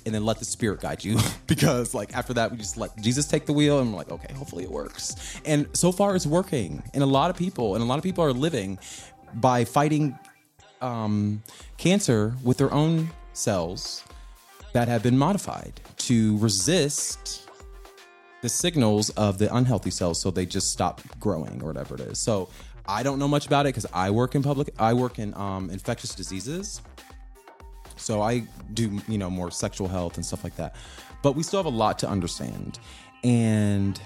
and 0.05 0.15
then 0.15 0.25
let 0.25 0.39
the 0.39 0.45
spirit 0.45 0.81
guide 0.81 1.03
you. 1.03 1.17
Because 1.47 1.93
like 1.93 2.15
after 2.15 2.33
that 2.35 2.49
we 2.49 2.57
just 2.57 2.77
let 2.77 2.95
jesus 3.01 3.27
take 3.27 3.45
the 3.45 3.51
wheel 3.51 3.79
and 3.79 3.91
we're 3.91 3.97
like 3.97 4.11
okay 4.11 4.33
hopefully 4.33 4.63
it 4.63 4.71
works. 4.71 5.39
And 5.45 5.67
so 5.73 5.91
far 5.91 6.15
it's 6.15 6.25
working. 6.25 6.81
And 6.93 7.03
a 7.03 7.07
lot 7.07 7.29
of 7.29 7.35
people 7.35 7.75
and 7.75 7.83
a 7.83 7.85
lot 7.85 7.97
of 7.97 8.03
people 8.03 8.23
are 8.23 8.31
living 8.31 8.79
by 9.33 9.65
fighting 9.65 10.17
um, 10.81 11.43
cancer 11.77 12.35
with 12.43 12.57
their 12.57 12.73
own 12.73 13.09
cells 13.33 14.03
that 14.73 14.87
have 14.87 15.03
been 15.03 15.17
modified 15.17 15.79
to 15.97 16.37
resist 16.37 17.49
the 18.41 18.49
signals 18.49 19.09
of 19.11 19.37
the 19.37 19.53
unhealthy 19.53 19.91
cells 19.91 20.19
so 20.19 20.31
they 20.31 20.45
just 20.45 20.71
stop 20.71 21.01
growing 21.19 21.61
or 21.61 21.67
whatever 21.67 21.95
it 21.95 22.01
is. 22.01 22.17
So 22.17 22.49
i 22.87 23.03
don't 23.03 23.19
know 23.19 23.27
much 23.27 23.45
about 23.45 23.65
it 23.65 23.69
because 23.69 23.85
i 23.93 24.09
work 24.09 24.33
in 24.33 24.41
public 24.41 24.73
i 24.79 24.91
work 24.91 25.19
in 25.19 25.33
um, 25.35 25.69
infectious 25.69 26.15
diseases 26.15 26.81
so 28.01 28.21
I 28.21 28.43
do, 28.73 28.99
you 29.07 29.17
know, 29.17 29.29
more 29.29 29.51
sexual 29.51 29.87
health 29.87 30.15
and 30.15 30.25
stuff 30.25 30.43
like 30.43 30.55
that. 30.55 30.75
But 31.21 31.33
we 31.33 31.43
still 31.43 31.59
have 31.59 31.71
a 31.71 31.75
lot 31.75 31.99
to 31.99 32.09
understand. 32.09 32.79
And 33.23 34.01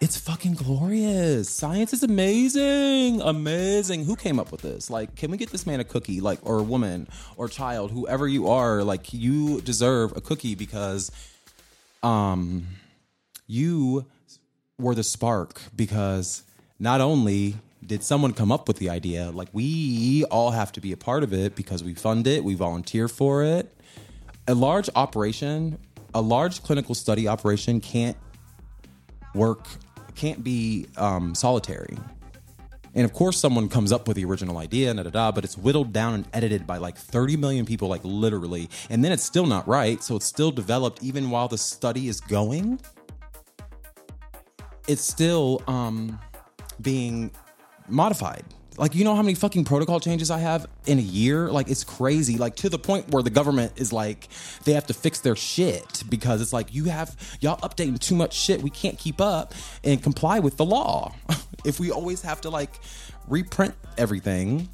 it's 0.00 0.16
fucking 0.16 0.54
glorious. 0.54 1.50
Science 1.50 1.92
is 1.92 2.02
amazing. 2.02 3.20
Amazing. 3.20 4.04
Who 4.04 4.16
came 4.16 4.38
up 4.38 4.52
with 4.52 4.62
this? 4.62 4.88
Like, 4.88 5.16
can 5.16 5.30
we 5.30 5.36
get 5.36 5.50
this 5.50 5.66
man 5.66 5.80
a 5.80 5.84
cookie? 5.84 6.20
Like, 6.20 6.38
or 6.42 6.60
a 6.60 6.62
woman 6.62 7.08
or 7.36 7.48
child, 7.48 7.90
whoever 7.90 8.26
you 8.26 8.48
are, 8.48 8.82
like 8.84 9.12
you 9.12 9.60
deserve 9.60 10.16
a 10.16 10.20
cookie 10.20 10.54
because 10.54 11.10
um 12.02 12.66
you 13.46 14.06
were 14.78 14.94
the 14.94 15.02
spark 15.02 15.60
because 15.76 16.44
not 16.78 17.02
only 17.02 17.56
did 17.86 18.02
someone 18.02 18.32
come 18.32 18.52
up 18.52 18.68
with 18.68 18.78
the 18.78 18.90
idea? 18.90 19.30
Like 19.30 19.48
we 19.52 20.24
all 20.30 20.50
have 20.50 20.72
to 20.72 20.80
be 20.80 20.92
a 20.92 20.96
part 20.96 21.22
of 21.22 21.32
it 21.32 21.56
because 21.56 21.82
we 21.84 21.94
fund 21.94 22.26
it, 22.26 22.44
we 22.44 22.54
volunteer 22.54 23.08
for 23.08 23.42
it. 23.44 23.74
A 24.48 24.54
large 24.54 24.90
operation, 24.96 25.78
a 26.14 26.20
large 26.20 26.62
clinical 26.62 26.94
study 26.94 27.28
operation 27.28 27.80
can't 27.80 28.16
work, 29.34 29.66
can't 30.14 30.44
be 30.44 30.86
um, 30.96 31.34
solitary. 31.34 31.96
And 32.94 33.04
of 33.04 33.12
course, 33.12 33.38
someone 33.38 33.68
comes 33.68 33.92
up 33.92 34.08
with 34.08 34.16
the 34.16 34.24
original 34.24 34.58
idea, 34.58 34.92
da 34.94 35.04
da 35.04 35.10
da, 35.10 35.32
but 35.32 35.44
it's 35.44 35.56
whittled 35.56 35.92
down 35.92 36.14
and 36.14 36.28
edited 36.32 36.66
by 36.66 36.78
like 36.78 36.96
30 36.96 37.36
million 37.36 37.64
people, 37.64 37.88
like 37.88 38.00
literally. 38.04 38.68
And 38.90 39.04
then 39.04 39.12
it's 39.12 39.22
still 39.24 39.46
not 39.46 39.68
right. 39.68 40.02
So 40.02 40.16
it's 40.16 40.26
still 40.26 40.50
developed 40.50 41.02
even 41.02 41.30
while 41.30 41.48
the 41.48 41.58
study 41.58 42.08
is 42.08 42.20
going. 42.20 42.80
it's 44.88 45.02
still 45.02 45.62
um, 45.68 46.18
being 46.82 47.30
modified. 47.90 48.44
Like, 48.80 48.94
you 48.94 49.04
know 49.04 49.14
how 49.14 49.22
many 49.22 49.34
fucking 49.34 49.64
protocol 49.64 50.00
changes 50.00 50.30
I 50.30 50.38
have 50.38 50.66
in 50.86 50.98
a 50.98 51.02
year? 51.02 51.50
Like, 51.50 51.68
it's 51.68 51.84
crazy. 51.84 52.38
Like, 52.38 52.56
to 52.56 52.70
the 52.70 52.78
point 52.78 53.10
where 53.10 53.22
the 53.22 53.30
government 53.30 53.72
is 53.76 53.92
like, 53.92 54.28
they 54.64 54.72
have 54.72 54.86
to 54.86 54.94
fix 54.94 55.20
their 55.20 55.36
shit 55.36 56.02
because 56.08 56.40
it's 56.40 56.52
like, 56.52 56.72
you 56.72 56.84
have, 56.84 57.14
y'all 57.40 57.58
updating 57.58 57.98
too 57.98 58.14
much 58.14 58.32
shit. 58.32 58.62
We 58.62 58.70
can't 58.70 58.98
keep 58.98 59.20
up 59.20 59.52
and 59.84 60.02
comply 60.02 60.38
with 60.38 60.56
the 60.56 60.64
law. 60.64 61.14
if 61.64 61.78
we 61.78 61.90
always 61.90 62.22
have 62.22 62.40
to, 62.42 62.50
like, 62.50 62.80
reprint 63.28 63.74
everything. 63.98 64.68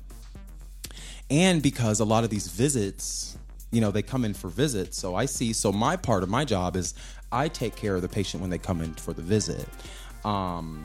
And 1.28 1.61
because 1.61 1.99
a 1.99 2.04
lot 2.04 2.23
of 2.23 2.30
these 2.30 2.46
visits, 2.46 3.37
you 3.73 3.80
know, 3.80 3.90
they 3.90 4.02
come 4.02 4.25
in 4.25 4.35
for 4.35 4.49
visits. 4.49 4.96
So 4.96 5.16
I 5.16 5.26
see, 5.26 5.52
so 5.52 5.73
my 5.73 5.96
part 5.96 6.23
of 6.23 6.28
my 6.28 6.44
job 6.44 6.76
is 6.76 6.94
I 7.32 7.49
take 7.49 7.75
care 7.75 7.96
of 7.96 8.02
the 8.02 8.08
patient 8.08 8.40
when 8.40 8.50
they 8.50 8.58
come 8.58 8.80
in 8.82 8.94
for 8.94 9.12
the 9.12 9.23
visit. 9.23 9.66
Um, 10.25 10.85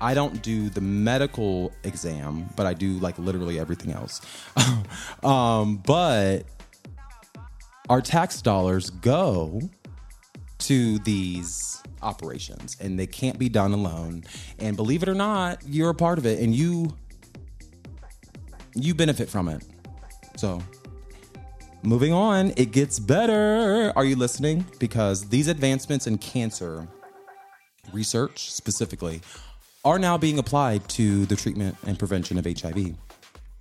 I 0.00 0.14
don't 0.14 0.42
do 0.42 0.68
the 0.68 0.80
medical 0.80 1.72
exam, 1.84 2.48
but 2.56 2.66
I 2.66 2.74
do 2.74 2.94
like 2.98 3.18
literally 3.18 3.58
everything 3.58 3.92
else. 3.92 4.20
um, 5.22 5.78
but 5.78 6.44
our 7.88 8.00
tax 8.00 8.42
dollars 8.42 8.90
go 8.90 9.60
to 10.58 10.98
these 11.00 11.82
operations 12.02 12.76
and 12.80 12.98
they 12.98 13.06
can't 13.06 13.38
be 13.38 13.48
done 13.48 13.72
alone. 13.72 14.24
And 14.58 14.76
believe 14.76 15.02
it 15.02 15.08
or 15.08 15.14
not, 15.14 15.62
you're 15.66 15.90
a 15.90 15.94
part 15.94 16.18
of 16.18 16.26
it 16.26 16.40
and 16.40 16.54
you 16.54 16.94
you 18.74 18.94
benefit 18.94 19.28
from 19.28 19.48
it. 19.48 19.64
So, 20.36 20.60
moving 21.82 22.12
on, 22.12 22.52
it 22.56 22.72
gets 22.72 22.98
better. 22.98 23.92
Are 23.96 24.04
you 24.04 24.16
listening? 24.16 24.66
Because 24.78 25.28
these 25.28 25.48
advancements 25.48 26.06
in 26.06 26.18
cancer 26.18 26.86
research 27.92 28.52
specifically 28.52 29.22
are 29.86 30.00
now 30.00 30.18
being 30.18 30.38
applied 30.40 30.86
to 30.88 31.24
the 31.26 31.36
treatment 31.36 31.76
and 31.86 31.96
prevention 31.96 32.38
of 32.38 32.44
HIV. 32.44 32.96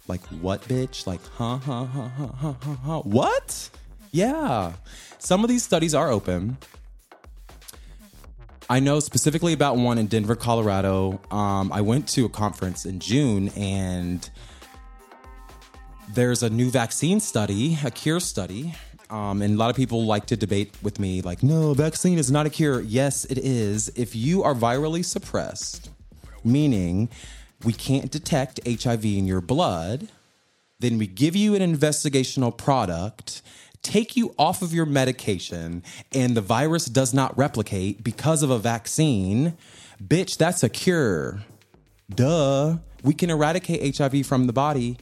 Like 0.07 0.21
what, 0.41 0.61
bitch? 0.63 1.05
Like, 1.05 1.21
huh, 1.37 1.57
huh, 1.57 1.85
huh, 1.85 2.07
huh, 2.07 2.27
huh, 2.27 2.53
huh, 2.59 2.75
huh. 2.83 2.99
What? 3.01 3.69
Yeah. 4.11 4.73
Some 5.19 5.43
of 5.43 5.49
these 5.49 5.63
studies 5.63 5.93
are 5.93 6.09
open. 6.09 6.57
I 8.67 8.79
know 8.79 8.99
specifically 8.99 9.53
about 9.53 9.77
one 9.77 9.99
in 9.99 10.07
Denver, 10.07 10.35
Colorado. 10.35 11.21
Um, 11.29 11.71
I 11.71 11.81
went 11.81 12.09
to 12.09 12.25
a 12.25 12.29
conference 12.29 12.87
in 12.87 12.99
June 12.99 13.49
and 13.49 14.27
there's 16.11 16.41
a 16.41 16.49
new 16.49 16.71
vaccine 16.71 17.19
study, 17.19 17.77
a 17.85 17.91
cure 17.91 18.19
study. 18.19 18.73
Um, 19.11 19.43
and 19.43 19.53
a 19.53 19.57
lot 19.57 19.69
of 19.69 19.75
people 19.75 20.05
like 20.05 20.25
to 20.27 20.35
debate 20.35 20.75
with 20.81 20.99
me, 20.99 21.21
like, 21.21 21.43
no, 21.43 21.75
vaccine 21.75 22.17
is 22.17 22.31
not 22.31 22.47
a 22.47 22.49
cure. 22.49 22.81
Yes, 22.81 23.25
it 23.25 23.37
is. 23.37 23.89
If 23.89 24.15
you 24.15 24.41
are 24.41 24.55
virally 24.55 25.05
suppressed, 25.05 25.91
meaning 26.45 27.09
we 27.63 27.73
can't 27.73 28.11
detect 28.11 28.59
HIV 28.65 29.05
in 29.05 29.25
your 29.25 29.41
blood, 29.41 30.09
then 30.79 30.97
we 30.97 31.07
give 31.07 31.35
you 31.35 31.55
an 31.55 31.61
investigational 31.61 32.55
product, 32.55 33.41
take 33.81 34.15
you 34.15 34.35
off 34.37 34.61
of 34.61 34.73
your 34.73 34.85
medication, 34.85 35.83
and 36.11 36.35
the 36.35 36.41
virus 36.41 36.85
does 36.85 37.13
not 37.13 37.35
replicate 37.37 38.03
because 38.03 38.43
of 38.43 38.49
a 38.49 38.59
vaccine. 38.59 39.57
Bitch, 40.03 40.37
that's 40.37 40.63
a 40.63 40.69
cure. 40.69 41.43
Duh. 42.13 42.77
We 43.03 43.13
can 43.13 43.29
eradicate 43.29 43.97
HIV 43.97 44.25
from 44.25 44.47
the 44.47 44.53
body 44.53 44.97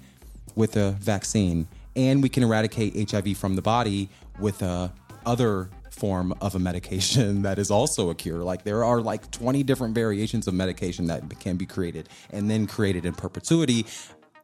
with 0.56 0.76
a 0.76 0.92
vaccine, 0.92 1.68
and 1.96 2.22
we 2.22 2.30
can 2.30 2.44
eradicate 2.44 3.10
HIV 3.10 3.38
from 3.38 3.56
the 3.56 3.62
body 3.62 4.10
with 4.40 4.62
a 4.62 4.92
other 5.26 5.70
form 5.94 6.34
of 6.42 6.56
a 6.56 6.60
medication 6.60 7.42
that 7.44 7.60
is 7.60 7.72
also 7.72 8.10
a 8.10 8.16
cure. 8.16 8.44
Like 8.44 8.64
there 8.64 8.84
are 8.84 9.02
like 9.02 9.30
20 9.32 9.64
different 9.64 9.96
variations 9.96 10.48
of 10.48 10.54
medication 10.54 11.08
that 11.08 11.40
can 11.40 11.56
be 11.56 11.66
created 11.66 12.10
and 12.32 12.50
then 12.50 12.68
created 12.68 13.06
in 13.06 13.14
perpetuity 13.14 13.86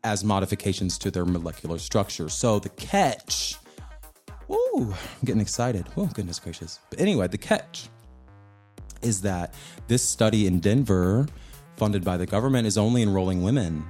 as 0.03 0.23
modifications 0.23 0.97
to 0.99 1.11
their 1.11 1.25
molecular 1.25 1.77
structure. 1.77 2.29
So 2.29 2.59
the 2.59 2.69
catch, 2.69 3.55
ooh, 4.49 4.93
I'm 4.93 5.25
getting 5.25 5.41
excited. 5.41 5.85
Oh, 5.97 6.05
goodness 6.07 6.39
gracious. 6.39 6.79
But 6.89 7.01
anyway, 7.01 7.27
the 7.27 7.37
catch 7.37 7.89
is 9.01 9.21
that 9.21 9.53
this 9.87 10.03
study 10.03 10.45
in 10.47 10.59
Denver, 10.59 11.27
funded 11.77 12.03
by 12.03 12.17
the 12.17 12.25
government, 12.25 12.67
is 12.67 12.77
only 12.77 13.01
enrolling 13.01 13.43
women 13.43 13.83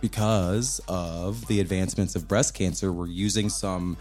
because 0.00 0.80
of 0.86 1.46
the 1.46 1.60
advancements 1.60 2.14
of 2.14 2.28
breast 2.28 2.54
cancer. 2.54 2.92
We're 2.92 3.06
using 3.06 3.48
some 3.48 3.96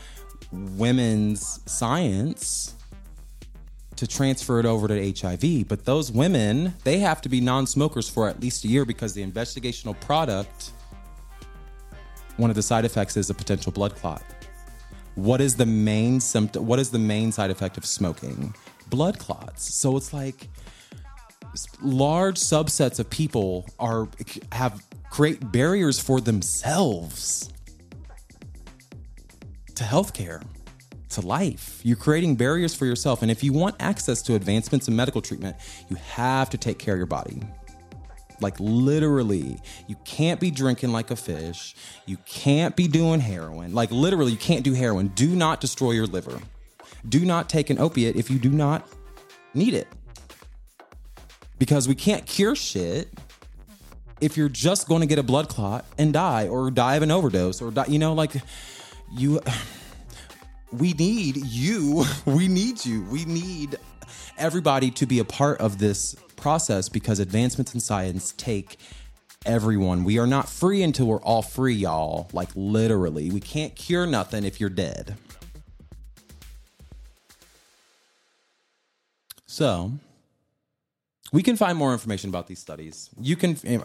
women's 0.54 1.60
science 1.66 2.76
to 3.96 4.08
transfer 4.08 4.60
it 4.60 4.66
over 4.66 4.88
to 4.88 5.14
HIV. 5.14 5.68
But 5.68 5.86
those 5.86 6.12
women, 6.12 6.74
they 6.84 7.00
have 7.00 7.22
to 7.22 7.30
be 7.30 7.42
non 7.42 7.68
smokers 7.68 8.10
for 8.10 8.28
at 8.30 8.40
least 8.40 8.64
a 8.66 8.68
year 8.68 8.86
because 8.86 9.14
the 9.14 9.26
investigational 9.26 10.00
product, 10.02 10.72
one 12.38 12.50
of 12.50 12.56
the 12.56 12.62
side 12.62 12.86
effects 12.86 13.18
is 13.18 13.30
a 13.30 13.34
potential 13.34 13.72
blood 13.72 13.96
clot. 13.96 14.24
What 15.16 15.42
is 15.42 15.56
the 15.56 15.66
main 15.66 16.20
symptom? 16.20 16.66
What 16.66 16.80
is 16.80 16.90
the 16.90 17.00
main 17.00 17.32
side 17.32 17.52
effect 17.52 17.78
of 17.78 17.86
smoking? 17.86 18.56
Blood 18.90 19.20
clots. 19.20 19.74
So 19.74 19.96
it's 19.96 20.12
like 20.12 20.50
large 21.82 22.40
subsets 22.40 23.00
of 23.00 23.10
people 23.10 23.66
are 23.80 24.08
have 24.52 24.84
create 25.12 25.52
barriers 25.52 26.00
for 26.00 26.20
themselves 26.20 27.53
to 29.76 29.84
healthcare, 29.84 30.44
to 31.10 31.22
life. 31.22 31.82
You're 31.84 31.98
creating 31.98 32.36
barriers 32.36 32.74
for 32.74 32.86
yourself. 32.86 33.22
And 33.22 33.32
if 33.32 33.44
you 33.44 33.54
want 33.54 33.76
access 33.80 34.22
to 34.24 34.36
advancements 34.36 34.88
in 34.88 34.96
medical 34.96 35.22
treatment, 35.22 35.56
you 35.90 35.96
have 35.96 36.50
to 36.52 36.58
take 36.58 36.80
care 36.80 36.94
of 36.94 36.98
your 36.98 37.08
body. 37.08 37.42
Like 38.42 38.60
literally, 38.60 39.58
you 39.88 39.96
can't 40.04 40.40
be 40.40 40.52
drinking 40.52 40.92
like 40.92 41.12
a 41.12 41.16
fish. 41.16 41.76
You 42.06 42.18
can't 42.26 42.76
be 42.76 42.88
doing 42.88 43.20
heroin. 43.20 43.74
Like 43.74 43.92
literally, 43.92 44.32
you 44.32 44.38
can't 44.38 44.64
do 44.64 44.74
heroin. 44.74 45.08
Do 45.10 45.28
not 45.28 45.62
destroy 45.62 45.92
your 45.92 46.08
liver. 46.08 46.40
Do 47.08 47.26
not 47.26 47.50
take 47.50 47.70
an 47.70 47.80
opiate 47.80 48.16
if 48.16 48.30
you 48.30 48.40
do 48.40 48.50
not 48.50 48.88
need 49.54 49.74
it. 49.74 49.88
Because 51.60 51.88
we 51.88 51.96
can't 51.96 52.26
cure 52.26 52.56
shit 52.56 53.10
if 54.20 54.38
you're 54.38 54.50
just 54.50 54.88
going 54.88 55.02
to 55.02 55.08
get 55.08 55.20
a 55.20 55.24
blood 55.24 55.50
clot 55.50 55.86
and 55.98 56.14
die 56.14 56.48
or 56.48 56.72
die 56.72 56.96
of 56.96 57.04
an 57.04 57.12
overdose 57.12 57.62
or 57.62 57.72
die, 57.72 57.86
you 57.88 58.00
know, 58.00 58.14
like 58.14 58.32
you 59.16 59.40
we 60.72 60.94
need 60.94 61.38
you. 61.46 62.06
We 62.26 62.48
need 62.48 62.86
you. 62.86 63.04
We 63.04 63.26
need 63.26 63.78
everybody 64.38 64.90
to 64.92 65.06
be 65.06 65.20
a 65.20 65.26
part 65.26 65.60
of 65.60 65.78
this 65.78 66.16
process 66.36 66.90
because 66.90 67.20
advancements 67.20 67.74
in 67.74 67.80
science 67.80 68.34
take 68.38 68.78
everyone. 69.46 70.04
We 70.04 70.20
are 70.20 70.28
not 70.28 70.50
free 70.50 70.82
until 70.84 71.08
we're 71.08 71.22
all 71.22 71.42
free 71.42 71.74
y'all. 71.74 72.30
Like 72.34 72.50
literally. 72.56 73.30
We 73.30 73.40
can't 73.40 73.76
cure 73.76 74.08
nothing 74.08 74.44
if 74.44 74.60
you're 74.60 74.70
dead. 74.70 75.16
So 79.46 79.92
we 81.32 81.44
can 81.44 81.58
find 81.58 81.78
more 81.78 81.94
information 81.94 82.30
about 82.30 82.48
these 82.48 82.60
studies. 82.60 83.10
You 83.20 83.36
can 83.36 83.58
eh, 83.66 83.80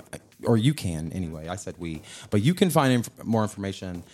or 0.44 0.56
you 0.56 0.74
can 0.74 1.12
anyway. 1.12 1.48
I 1.48 1.56
said 1.56 1.74
we. 1.78 2.02
But 2.30 2.42
you 2.42 2.54
can 2.54 2.70
find 2.70 2.92
inf- 2.92 3.24
more 3.24 3.42
information 3.42 4.04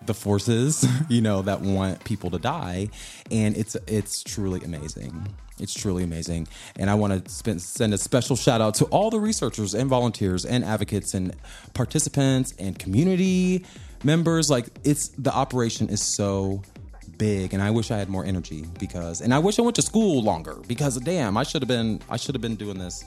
the 0.05 0.13
forces, 0.13 0.85
you 1.09 1.21
know, 1.21 1.41
that 1.41 1.61
want 1.61 2.03
people 2.03 2.29
to 2.31 2.39
die, 2.39 2.89
and 3.31 3.55
it's 3.57 3.75
it's 3.87 4.23
truly 4.23 4.61
amazing. 4.63 5.27
It's 5.59 5.73
truly 5.73 6.03
amazing, 6.03 6.47
and 6.75 6.89
I 6.89 6.95
want 6.95 7.25
to 7.25 7.59
send 7.59 7.93
a 7.93 7.97
special 7.97 8.35
shout 8.35 8.61
out 8.61 8.75
to 8.75 8.85
all 8.85 9.09
the 9.09 9.19
researchers 9.19 9.73
and 9.73 9.89
volunteers 9.89 10.45
and 10.45 10.63
advocates 10.63 11.13
and 11.13 11.35
participants 11.73 12.53
and 12.59 12.77
community 12.77 13.65
members. 14.03 14.51
Like, 14.51 14.67
it's 14.83 15.09
the 15.09 15.33
operation 15.33 15.89
is 15.89 16.01
so 16.01 16.61
big 17.17 17.53
and 17.53 17.63
I 17.63 17.71
wish 17.71 17.89
I 17.89 17.97
had 17.97 18.09
more 18.09 18.23
energy 18.23 18.65
because 18.79 19.21
and 19.21 19.33
I 19.33 19.39
wish 19.39 19.57
I 19.57 19.61
went 19.63 19.75
to 19.77 19.81
school 19.81 20.21
longer 20.21 20.57
because 20.67 20.97
damn 20.97 21.37
I 21.37 21.43
should 21.43 21.61
have 21.61 21.67
been 21.67 21.99
I 22.09 22.17
should 22.17 22.35
have 22.35 22.41
been 22.41 22.55
doing 22.55 22.77
this 22.77 23.03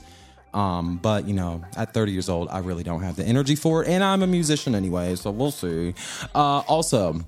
um, 0.53 0.97
but 0.97 1.27
you 1.27 1.33
know, 1.33 1.63
at 1.75 1.93
30 1.93 2.11
years 2.11 2.29
old, 2.29 2.49
I 2.49 2.59
really 2.59 2.83
don't 2.83 3.01
have 3.01 3.15
the 3.15 3.25
energy 3.25 3.55
for 3.55 3.83
it, 3.83 3.89
and 3.89 4.03
I'm 4.03 4.21
a 4.21 4.27
musician 4.27 4.75
anyway, 4.75 5.15
so 5.15 5.31
we'll 5.31 5.51
see. 5.51 5.93
Uh, 6.35 6.59
also, 6.59 7.19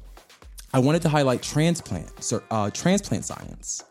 I 0.74 0.80
wanted 0.80 1.02
to 1.04 1.10
highlight 1.10 1.42
transplant, 1.42 2.12
uh, 2.50 2.70
transplant 2.72 3.26
science 3.26 3.84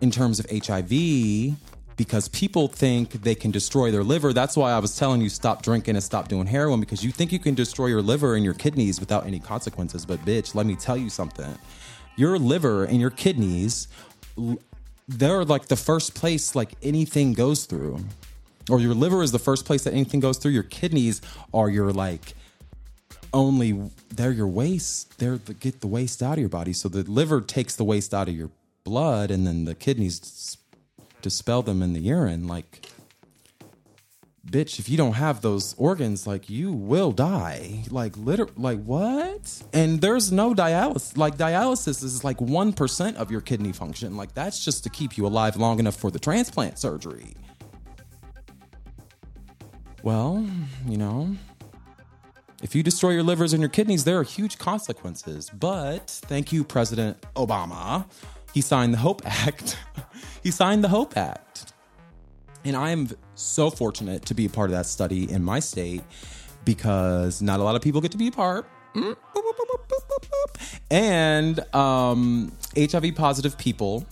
in 0.00 0.10
terms 0.10 0.40
of 0.40 0.46
HIV 0.50 1.56
because 1.96 2.28
people 2.28 2.68
think 2.68 3.12
they 3.22 3.34
can 3.34 3.50
destroy 3.50 3.90
their 3.90 4.02
liver. 4.02 4.32
That's 4.32 4.56
why 4.56 4.72
I 4.72 4.78
was 4.78 4.96
telling 4.96 5.20
you 5.20 5.28
stop 5.28 5.62
drinking 5.62 5.94
and 5.94 6.02
stop 6.02 6.28
doing 6.28 6.46
heroin 6.46 6.80
because 6.80 7.04
you 7.04 7.12
think 7.12 7.32
you 7.32 7.38
can 7.38 7.54
destroy 7.54 7.86
your 7.86 8.02
liver 8.02 8.34
and 8.34 8.44
your 8.44 8.54
kidneys 8.54 9.00
without 9.00 9.26
any 9.26 9.38
consequences. 9.38 10.04
But 10.04 10.20
bitch, 10.24 10.54
let 10.54 10.66
me 10.66 10.74
tell 10.74 10.96
you 10.96 11.08
something. 11.08 11.56
Your 12.16 12.38
liver 12.38 12.84
and 12.84 13.00
your 13.00 13.10
kidneys 13.10 13.88
they're 15.08 15.44
like 15.44 15.66
the 15.66 15.76
first 15.76 16.14
place 16.14 16.54
like 16.54 16.72
anything 16.82 17.32
goes 17.32 17.66
through. 17.66 18.04
Or 18.70 18.80
your 18.80 18.94
liver 18.94 19.22
is 19.22 19.32
the 19.32 19.38
first 19.38 19.66
place 19.66 19.84
that 19.84 19.92
anything 19.92 20.20
goes 20.20 20.38
through. 20.38 20.52
Your 20.52 20.62
kidneys 20.62 21.20
are 21.52 21.68
your 21.68 21.92
like 21.92 22.34
only 23.32 23.90
they're 24.08 24.32
your 24.32 24.46
waste. 24.46 25.18
They're 25.18 25.36
the, 25.36 25.54
get 25.54 25.80
the 25.80 25.86
waste 25.86 26.22
out 26.22 26.34
of 26.34 26.38
your 26.38 26.48
body. 26.48 26.72
So 26.72 26.88
the 26.88 27.02
liver 27.02 27.40
takes 27.40 27.76
the 27.76 27.84
waste 27.84 28.14
out 28.14 28.28
of 28.28 28.34
your 28.34 28.50
blood 28.84 29.30
and 29.30 29.46
then 29.46 29.64
the 29.64 29.74
kidneys 29.74 30.56
dispel 31.20 31.62
them 31.62 31.82
in 31.82 31.92
the 31.92 32.00
urine. 32.00 32.46
Like 32.46 32.88
bitch, 34.44 34.78
if 34.78 34.88
you 34.88 34.96
don't 34.96 35.14
have 35.14 35.40
those 35.40 35.74
organs, 35.78 36.26
like 36.26 36.48
you 36.48 36.72
will 36.72 37.12
die. 37.12 37.84
Like 37.90 38.16
liter 38.16 38.48
like 38.56 38.82
what? 38.82 39.62
And 39.72 40.00
there's 40.00 40.30
no 40.30 40.54
dialysis. 40.54 41.16
Like 41.16 41.36
dialysis 41.36 42.02
is 42.02 42.24
like 42.24 42.38
1% 42.38 43.16
of 43.16 43.30
your 43.30 43.40
kidney 43.40 43.72
function. 43.72 44.16
Like 44.16 44.34
that's 44.34 44.64
just 44.64 44.84
to 44.84 44.90
keep 44.90 45.16
you 45.16 45.26
alive 45.26 45.56
long 45.56 45.78
enough 45.78 45.96
for 45.96 46.10
the 46.10 46.18
transplant 46.18 46.78
surgery. 46.78 47.34
Well, 50.02 50.46
you 50.86 50.98
know, 50.98 51.34
if 52.62 52.74
you 52.74 52.82
destroy 52.82 53.10
your 53.10 53.22
livers 53.22 53.52
and 53.52 53.60
your 53.60 53.70
kidneys, 53.70 54.04
there 54.04 54.18
are 54.18 54.22
huge 54.22 54.58
consequences. 54.58 55.50
But 55.50 56.08
thank 56.10 56.52
you, 56.52 56.64
President 56.64 57.20
Obama. 57.36 58.06
He 58.52 58.60
signed 58.60 58.94
the 58.94 58.98
Hope 58.98 59.22
Act. 59.24 59.76
he 60.42 60.50
signed 60.50 60.84
the 60.84 60.88
Hope 60.88 61.16
Act. 61.16 61.73
And 62.64 62.76
I 62.76 62.90
am 62.90 63.08
so 63.34 63.70
fortunate 63.70 64.24
to 64.26 64.34
be 64.34 64.46
a 64.46 64.48
part 64.48 64.70
of 64.70 64.76
that 64.76 64.86
study 64.86 65.30
in 65.30 65.44
my 65.44 65.60
state 65.60 66.02
because 66.64 67.42
not 67.42 67.60
a 67.60 67.62
lot 67.62 67.76
of 67.76 67.82
people 67.82 68.00
get 68.00 68.12
to 68.12 68.18
be 68.18 68.28
a 68.28 68.32
part. 68.32 68.66
And 70.90 71.74
um, 71.74 72.52
HIV 72.76 73.14
positive 73.16 73.58
people 73.58 74.06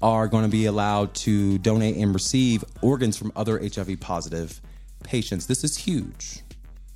are 0.00 0.26
going 0.26 0.44
to 0.44 0.50
be 0.50 0.66
allowed 0.66 1.14
to 1.14 1.58
donate 1.58 1.96
and 1.96 2.12
receive 2.14 2.64
organs 2.80 3.16
from 3.16 3.32
other 3.36 3.60
HIV 3.60 4.00
positive 4.00 4.60
patients. 5.04 5.46
This 5.46 5.64
is 5.64 5.76
huge. 5.76 6.42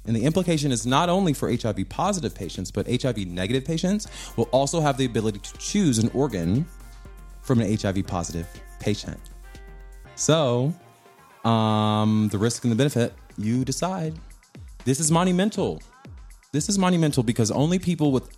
And 0.06 0.14
the 0.14 0.24
implication 0.24 0.70
is 0.72 0.86
not 0.86 1.08
only 1.08 1.32
for 1.32 1.50
HIV 1.50 1.88
positive 1.88 2.34
patients, 2.34 2.70
but 2.70 2.86
HIV 2.88 3.26
negative 3.26 3.64
patients 3.64 4.06
will 4.36 4.48
also 4.52 4.80
have 4.80 4.96
the 4.96 5.04
ability 5.04 5.40
to 5.40 5.58
choose 5.58 5.98
an 5.98 6.10
organ 6.14 6.66
from 7.42 7.60
an 7.60 7.76
HIV 7.76 8.06
positive 8.06 8.48
patient. 8.78 9.18
So, 10.14 10.72
um, 11.46 12.28
the 12.32 12.38
risk 12.38 12.64
and 12.64 12.72
the 12.72 12.76
benefit, 12.76 13.14
you 13.38 13.64
decide. 13.64 14.18
This 14.84 15.00
is 15.00 15.10
monumental. 15.10 15.80
This 16.52 16.68
is 16.68 16.78
monumental 16.78 17.22
because 17.22 17.50
only 17.50 17.78
people 17.78 18.12
with 18.12 18.28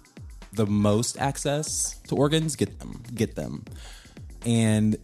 the 0.53 0.67
most 0.67 1.19
access 1.19 1.99
to 2.09 2.17
organs 2.17 2.57
get 2.57 2.79
them. 2.81 3.03
Get 3.15 3.35
them. 3.35 3.65
And 4.45 4.97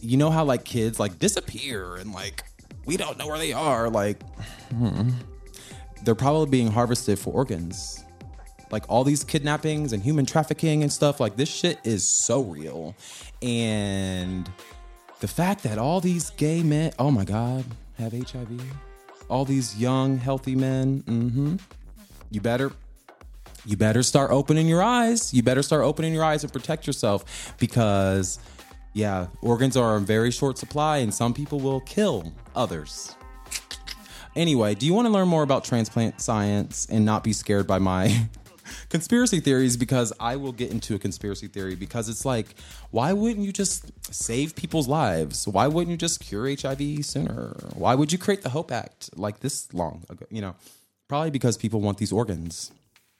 you 0.00 0.16
know 0.16 0.30
how 0.30 0.44
like 0.44 0.64
kids 0.64 0.98
like 0.98 1.18
disappear 1.18 1.96
and 1.96 2.12
like 2.12 2.44
we 2.84 2.96
don't 2.96 3.16
know 3.18 3.26
where 3.26 3.38
they 3.38 3.52
are. 3.52 3.88
Like 3.88 4.20
hmm, 4.70 5.10
they're 6.04 6.14
probably 6.14 6.50
being 6.50 6.70
harvested 6.70 7.18
for 7.18 7.32
organs. 7.32 8.04
Like 8.70 8.84
all 8.88 9.04
these 9.04 9.22
kidnappings 9.22 9.92
and 9.92 10.02
human 10.02 10.26
trafficking 10.26 10.82
and 10.82 10.92
stuff. 10.92 11.20
Like 11.20 11.36
this 11.36 11.48
shit 11.48 11.78
is 11.84 12.06
so 12.06 12.42
real. 12.42 12.96
And 13.42 14.50
the 15.22 15.28
fact 15.28 15.62
that 15.62 15.78
all 15.78 16.00
these 16.00 16.30
gay 16.30 16.64
men, 16.64 16.92
oh 16.98 17.08
my 17.08 17.24
God, 17.24 17.64
have 17.96 18.12
HIV, 18.12 18.60
all 19.28 19.44
these 19.44 19.78
young, 19.78 20.18
healthy 20.18 20.56
men, 20.56 21.04
mm-hmm, 21.04 21.56
you 22.32 22.40
better, 22.40 22.72
you 23.64 23.76
better 23.76 24.02
start 24.02 24.32
opening 24.32 24.66
your 24.66 24.82
eyes. 24.82 25.32
You 25.32 25.44
better 25.44 25.62
start 25.62 25.84
opening 25.84 26.12
your 26.12 26.24
eyes 26.24 26.42
and 26.42 26.52
protect 26.52 26.88
yourself 26.88 27.54
because, 27.60 28.40
yeah, 28.94 29.28
organs 29.42 29.76
are 29.76 29.96
in 29.96 30.04
very 30.04 30.32
short 30.32 30.58
supply 30.58 30.96
and 30.96 31.14
some 31.14 31.32
people 31.32 31.60
will 31.60 31.82
kill 31.82 32.32
others. 32.56 33.14
Anyway, 34.34 34.74
do 34.74 34.86
you 34.86 34.92
want 34.92 35.06
to 35.06 35.12
learn 35.12 35.28
more 35.28 35.44
about 35.44 35.62
transplant 35.62 36.20
science 36.20 36.88
and 36.90 37.04
not 37.04 37.22
be 37.22 37.32
scared 37.32 37.68
by 37.68 37.78
my 37.78 38.28
conspiracy 38.88 39.40
theories 39.40 39.76
because 39.76 40.12
I 40.20 40.36
will 40.36 40.52
get 40.52 40.70
into 40.70 40.94
a 40.94 40.98
conspiracy 40.98 41.48
theory 41.48 41.74
because 41.74 42.08
it's 42.08 42.24
like, 42.24 42.54
why 42.90 43.12
wouldn't 43.12 43.44
you 43.44 43.52
just 43.52 43.90
save 44.12 44.54
people's 44.54 44.88
lives? 44.88 45.48
Why 45.48 45.66
wouldn't 45.66 45.90
you 45.90 45.96
just 45.96 46.20
cure 46.20 46.48
HIV 46.48 47.04
sooner? 47.04 47.56
Why 47.74 47.94
would 47.94 48.12
you 48.12 48.18
create 48.18 48.42
the 48.42 48.50
Hope 48.50 48.72
Act 48.72 49.10
like 49.16 49.40
this 49.40 49.72
long 49.72 50.04
ago? 50.08 50.26
You 50.30 50.42
know, 50.42 50.54
probably 51.08 51.30
because 51.30 51.56
people 51.56 51.80
want 51.80 51.98
these 51.98 52.12
organs. 52.12 52.72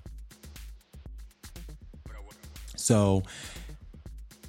So 2.77 3.23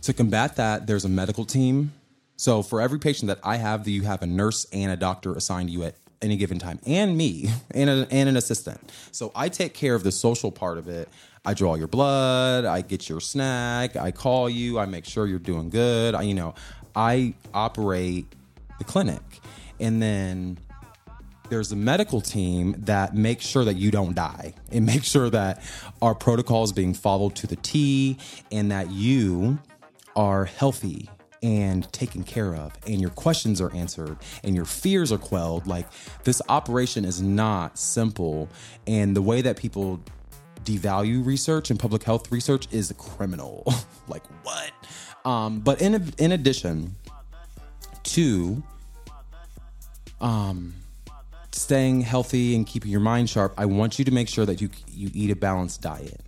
to 0.03 0.13
combat 0.13 0.55
that, 0.55 0.87
there's 0.87 1.05
a 1.05 1.09
medical 1.09 1.45
team. 1.45 1.93
So 2.37 2.63
for 2.63 2.81
every 2.81 3.01
patient 3.01 3.27
that 3.27 3.41
I 3.43 3.57
have, 3.57 3.89
you 3.89 4.03
have 4.03 4.23
a 4.23 4.27
nurse 4.27 4.67
and 4.73 4.93
a 4.93 4.97
doctor 4.97 5.35
assigned 5.35 5.71
to 5.71 5.73
you 5.73 5.83
at 5.83 5.97
any 6.23 6.37
given 6.37 6.59
time, 6.59 6.79
and 6.87 7.17
me 7.17 7.49
and, 7.71 7.91
a, 7.91 8.09
and 8.11 8.29
an 8.29 8.37
assistant. 8.37 8.81
So 9.13 9.33
I 9.35 9.49
take 9.49 9.75
care 9.75 9.95
of 9.95 10.03
the 10.03 10.13
social 10.13 10.51
part 10.51 10.79
of 10.79 10.89
it. 10.89 11.09
I 11.45 11.55
draw 11.55 11.77
your 11.77 11.89
blood, 11.89 12.65
I 12.65 12.83
get 12.83 13.09
your 13.09 13.21
snack, 13.21 13.97
I 13.97 14.11
call 14.11 14.51
you, 14.51 14.79
I 14.79 14.87
make 14.87 15.05
sure 15.05 15.27
you're 15.27 15.39
doing 15.39 15.71
good. 15.71 16.15
I, 16.15 16.23
you 16.23 16.35
know, 16.35 16.55
I 16.95 17.35
operate 17.55 18.27
the 18.79 18.85
clinic, 18.85 19.23
and 19.81 20.03
then 20.03 20.59
there's 21.49 21.73
a 21.73 21.77
medical 21.77 22.21
team 22.21 22.75
that 22.81 23.15
makes 23.15 23.47
sure 23.47 23.65
that 23.65 23.77
you 23.77 23.91
don't 23.91 24.15
die 24.15 24.55
and 24.73 24.85
make 24.85 25.05
sure 25.05 25.31
that 25.31 25.63
our 26.03 26.15
protocol 26.15 26.65
is 26.65 26.73
being 26.73 26.95
followed 26.95 27.35
to 27.37 27.47
the 27.47 27.57
T 27.57 28.19
and 28.53 28.71
that 28.71 28.91
you 28.91 29.59
are 30.17 30.45
healthy 30.45 31.09
and 31.43 31.91
taken 31.93 32.23
care 32.25 32.55
of 32.55 32.73
and 32.87 33.01
your 33.01 33.11
questions 33.11 33.61
are 33.61 33.73
answered 33.75 34.17
and 34.43 34.55
your 34.55 34.65
fears 34.65 35.13
are 35.13 35.19
quelled 35.19 35.67
like 35.67 35.87
this 36.25 36.43
operation 36.49 37.05
is 37.05 37.23
not 37.23 37.79
simple 37.79 38.49
and 38.87 39.15
the 39.15 39.23
way 39.23 39.41
that 39.41 39.57
people 39.57 40.01
devalue 40.65 41.25
research 41.25 41.71
and 41.71 41.79
public 41.79 42.03
health 42.03 42.31
research 42.33 42.67
is 42.73 42.93
criminal 42.99 43.65
like 44.09 44.25
what 44.43 44.73
um, 45.25 45.61
but 45.61 45.81
in 45.81 46.13
in 46.19 46.33
addition 46.33 46.95
to 48.03 48.63
um 50.21 50.75
staying 51.59 52.01
healthy 52.01 52.55
and 52.55 52.67
keeping 52.67 52.91
your 52.91 53.01
mind 53.01 53.29
sharp, 53.29 53.53
I 53.59 53.67
want 53.67 53.99
you 53.99 54.05
to 54.05 54.11
make 54.11 54.29
sure 54.29 54.47
that 54.47 54.61
you 54.61 54.71
you 54.89 55.11
eat 55.13 55.31
a 55.31 55.37
balanced 55.37 55.83
diet. 55.83 56.21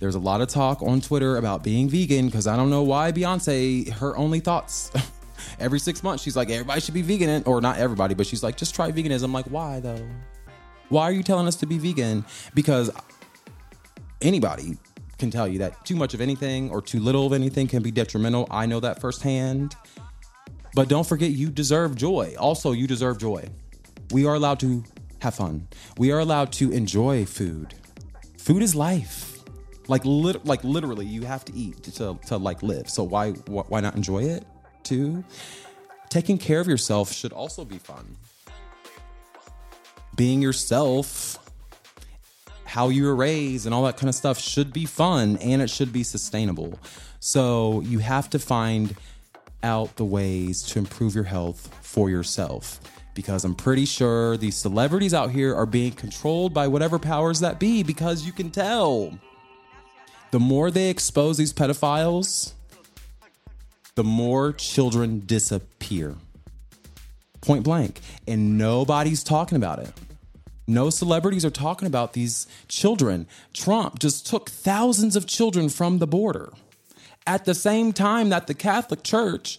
There's 0.00 0.14
a 0.14 0.20
lot 0.20 0.40
of 0.40 0.48
talk 0.48 0.82
on 0.82 1.00
Twitter 1.00 1.36
about 1.36 1.64
being 1.64 1.88
vegan 1.88 2.26
because 2.26 2.46
I 2.46 2.56
don't 2.56 2.70
know 2.70 2.82
why 2.82 3.10
Beyonce 3.12 3.88
her 3.94 4.16
only 4.16 4.40
thoughts. 4.40 4.92
Every 5.60 5.80
six 5.80 6.02
months, 6.02 6.22
she's 6.22 6.36
like, 6.36 6.50
everybody 6.50 6.80
should 6.80 6.94
be 6.94 7.02
vegan, 7.02 7.42
or 7.44 7.60
not 7.60 7.78
everybody, 7.78 8.14
but 8.14 8.26
she's 8.26 8.42
like, 8.42 8.56
just 8.56 8.74
try 8.74 8.92
veganism. 8.92 9.24
I'm 9.24 9.32
like, 9.32 9.46
why 9.46 9.80
though? 9.80 10.06
Why 10.88 11.04
are 11.04 11.12
you 11.12 11.22
telling 11.22 11.46
us 11.46 11.56
to 11.56 11.66
be 11.66 11.78
vegan? 11.78 12.24
Because 12.54 12.90
anybody 14.20 14.76
can 15.18 15.30
tell 15.30 15.48
you 15.48 15.58
that 15.60 15.84
too 15.84 15.96
much 15.96 16.14
of 16.14 16.20
anything 16.20 16.70
or 16.70 16.80
too 16.80 17.00
little 17.00 17.26
of 17.26 17.32
anything 17.32 17.66
can 17.66 17.82
be 17.82 17.90
detrimental. 17.90 18.46
I 18.50 18.66
know 18.66 18.80
that 18.80 19.00
firsthand. 19.00 19.74
But 20.74 20.88
don't 20.88 21.06
forget, 21.06 21.30
you 21.30 21.50
deserve 21.50 21.96
joy. 21.96 22.34
Also, 22.38 22.72
you 22.72 22.86
deserve 22.86 23.18
joy. 23.18 23.48
We 24.12 24.26
are 24.26 24.34
allowed 24.34 24.60
to 24.60 24.84
have 25.20 25.34
fun. 25.34 25.66
We 25.98 26.12
are 26.12 26.20
allowed 26.20 26.52
to 26.54 26.70
enjoy 26.70 27.24
food. 27.24 27.74
Food 28.38 28.62
is 28.62 28.74
life. 28.74 29.37
Like 29.88 30.02
lit- 30.04 30.44
like 30.44 30.62
literally, 30.62 31.06
you 31.06 31.22
have 31.22 31.44
to 31.46 31.54
eat 31.54 31.82
to, 31.84 32.18
to, 32.26 32.36
like 32.36 32.62
live. 32.62 32.88
So 32.88 33.02
why 33.02 33.32
wh- 33.32 33.70
why 33.70 33.80
not 33.80 33.96
enjoy 33.96 34.24
it 34.24 34.44
too? 34.82 35.24
Taking 36.10 36.38
care 36.38 36.60
of 36.60 36.68
yourself 36.68 37.12
should 37.12 37.32
also 37.32 37.64
be 37.64 37.78
fun. 37.78 38.16
Being 40.14 40.42
yourself, 40.42 41.38
how 42.64 42.88
you 42.88 43.04
were 43.04 43.16
raised, 43.16 43.66
and 43.66 43.74
all 43.74 43.84
that 43.84 43.96
kind 43.96 44.08
of 44.08 44.14
stuff 44.14 44.38
should 44.38 44.72
be 44.72 44.84
fun 44.84 45.36
and 45.38 45.62
it 45.62 45.70
should 45.70 45.92
be 45.92 46.02
sustainable. 46.02 46.78
So 47.20 47.80
you 47.82 47.98
have 47.98 48.28
to 48.30 48.38
find 48.38 48.94
out 49.62 49.96
the 49.96 50.04
ways 50.04 50.62
to 50.62 50.78
improve 50.78 51.14
your 51.14 51.24
health 51.24 51.74
for 51.82 52.10
yourself 52.10 52.80
because 53.14 53.44
I'm 53.44 53.56
pretty 53.56 53.84
sure 53.84 54.36
these 54.36 54.54
celebrities 54.54 55.12
out 55.12 55.32
here 55.32 55.52
are 55.52 55.66
being 55.66 55.90
controlled 55.90 56.54
by 56.54 56.68
whatever 56.68 57.00
powers 57.00 57.40
that 57.40 57.58
be 57.58 57.82
because 57.82 58.24
you 58.24 58.32
can 58.32 58.50
tell. 58.50 59.18
The 60.30 60.40
more 60.40 60.70
they 60.70 60.90
expose 60.90 61.38
these 61.38 61.52
pedophiles, 61.52 62.52
the 63.94 64.04
more 64.04 64.52
children 64.52 65.20
disappear. 65.20 66.14
Point 67.40 67.64
blank. 67.64 68.00
And 68.26 68.58
nobody's 68.58 69.24
talking 69.24 69.56
about 69.56 69.78
it. 69.78 69.92
No 70.66 70.90
celebrities 70.90 71.44
are 71.44 71.50
talking 71.50 71.86
about 71.86 72.12
these 72.12 72.46
children. 72.68 73.26
Trump 73.54 73.98
just 73.98 74.26
took 74.26 74.50
thousands 74.50 75.16
of 75.16 75.26
children 75.26 75.70
from 75.70 75.98
the 75.98 76.06
border 76.06 76.52
at 77.26 77.46
the 77.46 77.54
same 77.54 77.92
time 77.92 78.28
that 78.28 78.46
the 78.46 78.54
Catholic 78.54 79.02
Church 79.02 79.58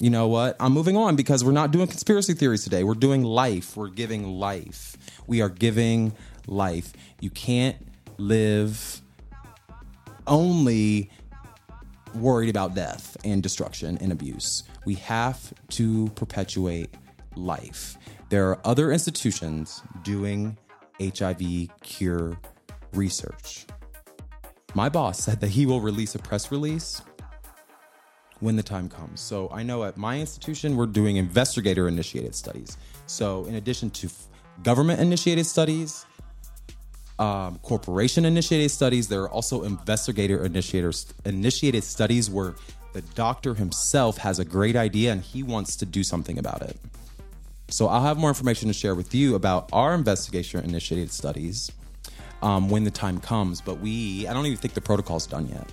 you 0.00 0.08
know 0.08 0.28
what? 0.28 0.56
I'm 0.58 0.72
moving 0.72 0.96
on 0.96 1.14
because 1.14 1.44
we're 1.44 1.52
not 1.52 1.72
doing 1.72 1.86
conspiracy 1.86 2.32
theories 2.32 2.64
today. 2.64 2.84
We're 2.84 2.94
doing 2.94 3.22
life. 3.22 3.76
We're 3.76 3.88
giving 3.88 4.26
life. 4.26 4.96
We 5.26 5.42
are 5.42 5.50
giving 5.50 6.14
life. 6.46 6.94
You 7.20 7.28
can't 7.28 7.76
live 8.16 8.99
only 10.30 11.10
worried 12.14 12.48
about 12.48 12.74
death 12.74 13.16
and 13.24 13.42
destruction 13.42 13.98
and 14.00 14.12
abuse. 14.12 14.64
We 14.86 14.94
have 14.94 15.52
to 15.70 16.08
perpetuate 16.14 16.94
life. 17.36 17.98
There 18.30 18.48
are 18.48 18.60
other 18.64 18.92
institutions 18.92 19.82
doing 20.02 20.56
HIV 21.00 21.68
cure 21.82 22.38
research. 22.94 23.66
My 24.74 24.88
boss 24.88 25.22
said 25.22 25.40
that 25.40 25.48
he 25.48 25.66
will 25.66 25.80
release 25.80 26.14
a 26.14 26.18
press 26.18 26.50
release 26.52 27.02
when 28.38 28.56
the 28.56 28.62
time 28.62 28.88
comes. 28.88 29.20
So 29.20 29.50
I 29.50 29.62
know 29.62 29.84
at 29.84 29.96
my 29.96 30.18
institution, 30.18 30.76
we're 30.76 30.86
doing 30.86 31.16
investigator 31.16 31.88
initiated 31.88 32.34
studies. 32.34 32.76
So, 33.06 33.44
in 33.46 33.56
addition 33.56 33.90
to 33.90 34.08
government 34.62 35.00
initiated 35.00 35.46
studies, 35.46 36.06
um, 37.20 37.58
corporation 37.62 38.24
initiated 38.24 38.70
studies, 38.70 39.08
there 39.08 39.22
are 39.22 39.30
also 39.30 39.64
investigator 39.64 40.44
initiated 40.44 41.84
studies 41.84 42.30
where 42.30 42.54
the 42.92 43.02
doctor 43.14 43.54
himself 43.54 44.18
has 44.18 44.38
a 44.38 44.44
great 44.44 44.74
idea 44.74 45.12
and 45.12 45.22
he 45.22 45.42
wants 45.42 45.76
to 45.76 45.86
do 45.86 46.02
something 46.02 46.38
about 46.38 46.62
it. 46.62 46.76
So 47.68 47.86
I'll 47.86 48.02
have 48.02 48.16
more 48.16 48.30
information 48.30 48.66
to 48.68 48.74
share 48.74 48.96
with 48.96 49.14
you 49.14 49.36
about 49.36 49.68
our 49.72 49.94
investigation 49.94 50.64
initiated 50.64 51.12
studies 51.12 51.70
um, 52.42 52.68
when 52.68 52.82
the 52.82 52.90
time 52.90 53.20
comes. 53.20 53.60
But 53.60 53.78
we, 53.78 54.26
I 54.26 54.32
don't 54.32 54.46
even 54.46 54.58
think 54.58 54.74
the 54.74 54.80
protocol's 54.80 55.26
done 55.26 55.46
yet 55.46 55.72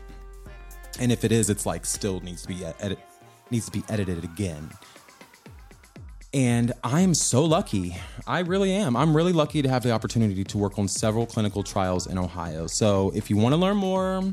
and 0.99 1.11
if 1.11 1.23
it 1.23 1.31
is, 1.31 1.49
it's 1.49 1.65
like 1.65 1.85
still 1.85 2.19
needs 2.21 2.41
to 2.43 2.47
be 2.47 2.65
edit 2.65 2.99
needs 3.49 3.65
to 3.65 3.71
be 3.71 3.83
edited 3.89 4.23
again. 4.23 4.69
And 6.33 6.73
I'm 6.83 7.13
so 7.13 7.45
lucky. 7.45 7.95
I 8.25 8.39
really 8.39 8.73
am. 8.73 8.95
I'm 8.95 9.15
really 9.15 9.31
lucky 9.31 9.61
to 9.61 9.69
have 9.69 9.83
the 9.83 9.91
opportunity 9.91 10.43
to 10.43 10.57
work 10.57 10.77
on 10.77 10.87
several 10.87 11.25
clinical 11.25 11.63
trials 11.63 12.07
in 12.07 12.17
Ohio. 12.17 12.67
So 12.67 13.11
if 13.15 13.29
you 13.29 13.37
want 13.37 13.53
to 13.53 13.57
learn 13.57 13.77
more 13.77 14.23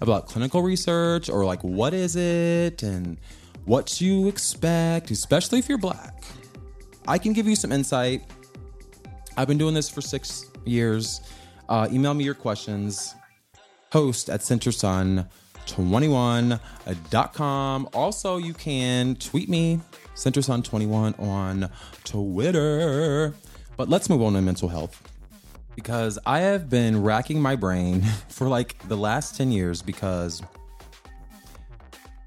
about 0.00 0.26
clinical 0.26 0.62
research 0.62 1.28
or 1.28 1.44
like 1.44 1.62
what 1.62 1.92
is 1.92 2.16
it 2.16 2.82
and 2.82 3.18
what 3.66 4.00
you 4.00 4.28
expect, 4.28 5.10
especially 5.10 5.58
if 5.58 5.68
you're 5.68 5.78
black, 5.78 6.24
I 7.06 7.18
can 7.18 7.32
give 7.32 7.46
you 7.46 7.54
some 7.54 7.70
insight. 7.70 8.22
I've 9.36 9.48
been 9.48 9.58
doing 9.58 9.74
this 9.74 9.90
for 9.90 10.00
six 10.00 10.50
years. 10.64 11.20
Uh, 11.68 11.88
email 11.92 12.14
me 12.14 12.24
your 12.24 12.34
questions. 12.34 13.14
Host 13.92 14.30
at 14.30 14.40
CenterSun 14.40 15.28
21.com. 15.66 17.88
Also, 17.92 18.38
you 18.38 18.54
can 18.54 19.16
tweet 19.16 19.48
me, 19.48 19.80
CenterSun21 20.16 21.20
on 21.20 21.70
Twitter. 22.04 23.34
But 23.76 23.88
let's 23.88 24.10
move 24.10 24.22
on 24.22 24.32
to 24.32 24.42
mental 24.42 24.68
health 24.68 25.00
because 25.76 26.18
I 26.26 26.40
have 26.40 26.68
been 26.68 27.02
racking 27.02 27.40
my 27.40 27.54
brain 27.54 28.02
for 28.28 28.48
like 28.48 28.76
the 28.88 28.96
last 28.96 29.36
10 29.36 29.52
years 29.52 29.82
because. 29.82 30.42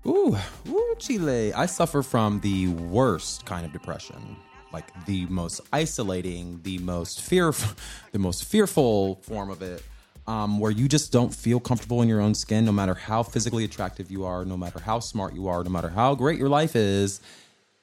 Ooh, 0.06 0.38
ooh, 0.70 0.96
Chile. 0.98 1.52
I 1.54 1.66
suffer 1.66 2.02
from 2.02 2.40
the 2.40 2.68
worst 2.68 3.46
kind 3.46 3.66
of 3.66 3.74
depression. 3.74 4.38
Like 4.72 5.06
the 5.06 5.26
most 5.26 5.60
isolating, 5.74 6.62
the 6.64 6.78
most 6.78 7.22
fear, 7.22 7.52
the 8.14 8.20
most 8.20 8.46
fearful 8.46 9.16
form 9.24 9.50
of 9.50 9.62
it 9.62 9.84
um, 10.30 10.60
where 10.60 10.70
you 10.70 10.88
just 10.88 11.12
don't 11.12 11.34
feel 11.34 11.60
comfortable 11.60 12.04
in 12.04 12.08
your 12.08 12.22
own 12.22 12.36
skin, 12.36 12.64
no 12.64 12.72
matter 12.72 12.94
how 12.94 13.24
physically 13.24 13.64
attractive 13.64 14.12
you 14.12 14.26
are, 14.26 14.46
no 14.46 14.56
matter 14.56 14.80
how 14.80 15.00
smart 15.00 15.34
you 15.34 15.48
are, 15.48 15.64
no 15.64 15.72
matter 15.72 15.90
how 15.90 16.14
great 16.14 16.38
your 16.38 16.50
life 16.50 16.76
is. 16.76 17.20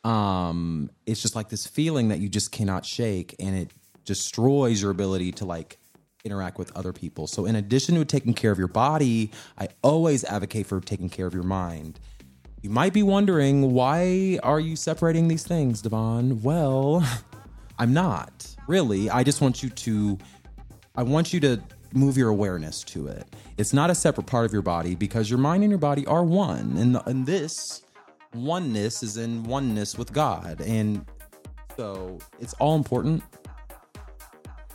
Um, 0.06 0.90
it's 1.04 1.20
just 1.20 1.34
like 1.34 1.48
this 1.48 1.66
feeling 1.66 2.08
that 2.08 2.20
you 2.20 2.28
just 2.28 2.52
cannot 2.52 2.86
shake, 2.86 3.34
and 3.40 3.56
it 3.56 3.72
destroys 4.04 4.80
your 4.80 4.92
ability 4.92 5.32
to 5.32 5.44
like 5.44 5.78
interact 6.24 6.58
with 6.58 6.74
other 6.76 6.92
people. 6.92 7.26
So, 7.26 7.44
in 7.44 7.56
addition 7.56 7.96
to 7.96 8.04
taking 8.04 8.32
care 8.32 8.52
of 8.52 8.58
your 8.58 8.68
body, 8.68 9.32
I 9.58 9.68
always 9.82 10.22
advocate 10.24 10.66
for 10.66 10.80
taking 10.80 11.08
care 11.08 11.26
of 11.26 11.34
your 11.34 11.42
mind. 11.42 11.98
You 12.62 12.70
might 12.70 12.92
be 12.92 13.02
wondering 13.02 13.72
why 13.72 14.38
are 14.44 14.60
you 14.60 14.76
separating 14.76 15.26
these 15.26 15.44
things, 15.44 15.82
Devon? 15.82 16.40
Well, 16.40 17.04
I'm 17.78 17.92
not 17.92 18.46
really. 18.68 19.10
I 19.10 19.24
just 19.24 19.40
want 19.40 19.62
you 19.62 19.70
to 19.70 20.18
I 20.94 21.02
want 21.02 21.32
you 21.32 21.40
to 21.40 21.60
move 21.92 22.16
your 22.16 22.28
awareness 22.28 22.84
to 22.84 23.08
it. 23.08 23.26
It's 23.58 23.72
not 23.72 23.90
a 23.90 23.94
separate 23.94 24.28
part 24.28 24.44
of 24.44 24.52
your 24.52 24.62
body 24.62 24.94
because 24.94 25.28
your 25.28 25.38
mind 25.40 25.64
and 25.64 25.70
your 25.70 25.78
body 25.78 26.06
are 26.06 26.22
one. 26.22 26.76
And, 26.76 27.00
and 27.06 27.26
this 27.26 27.82
oneness 28.36 29.02
is 29.02 29.16
in 29.16 29.42
oneness 29.44 29.96
with 29.96 30.12
God. 30.12 30.60
And 30.60 31.04
so 31.76 32.18
it's 32.40 32.54
all 32.54 32.76
important. 32.76 33.22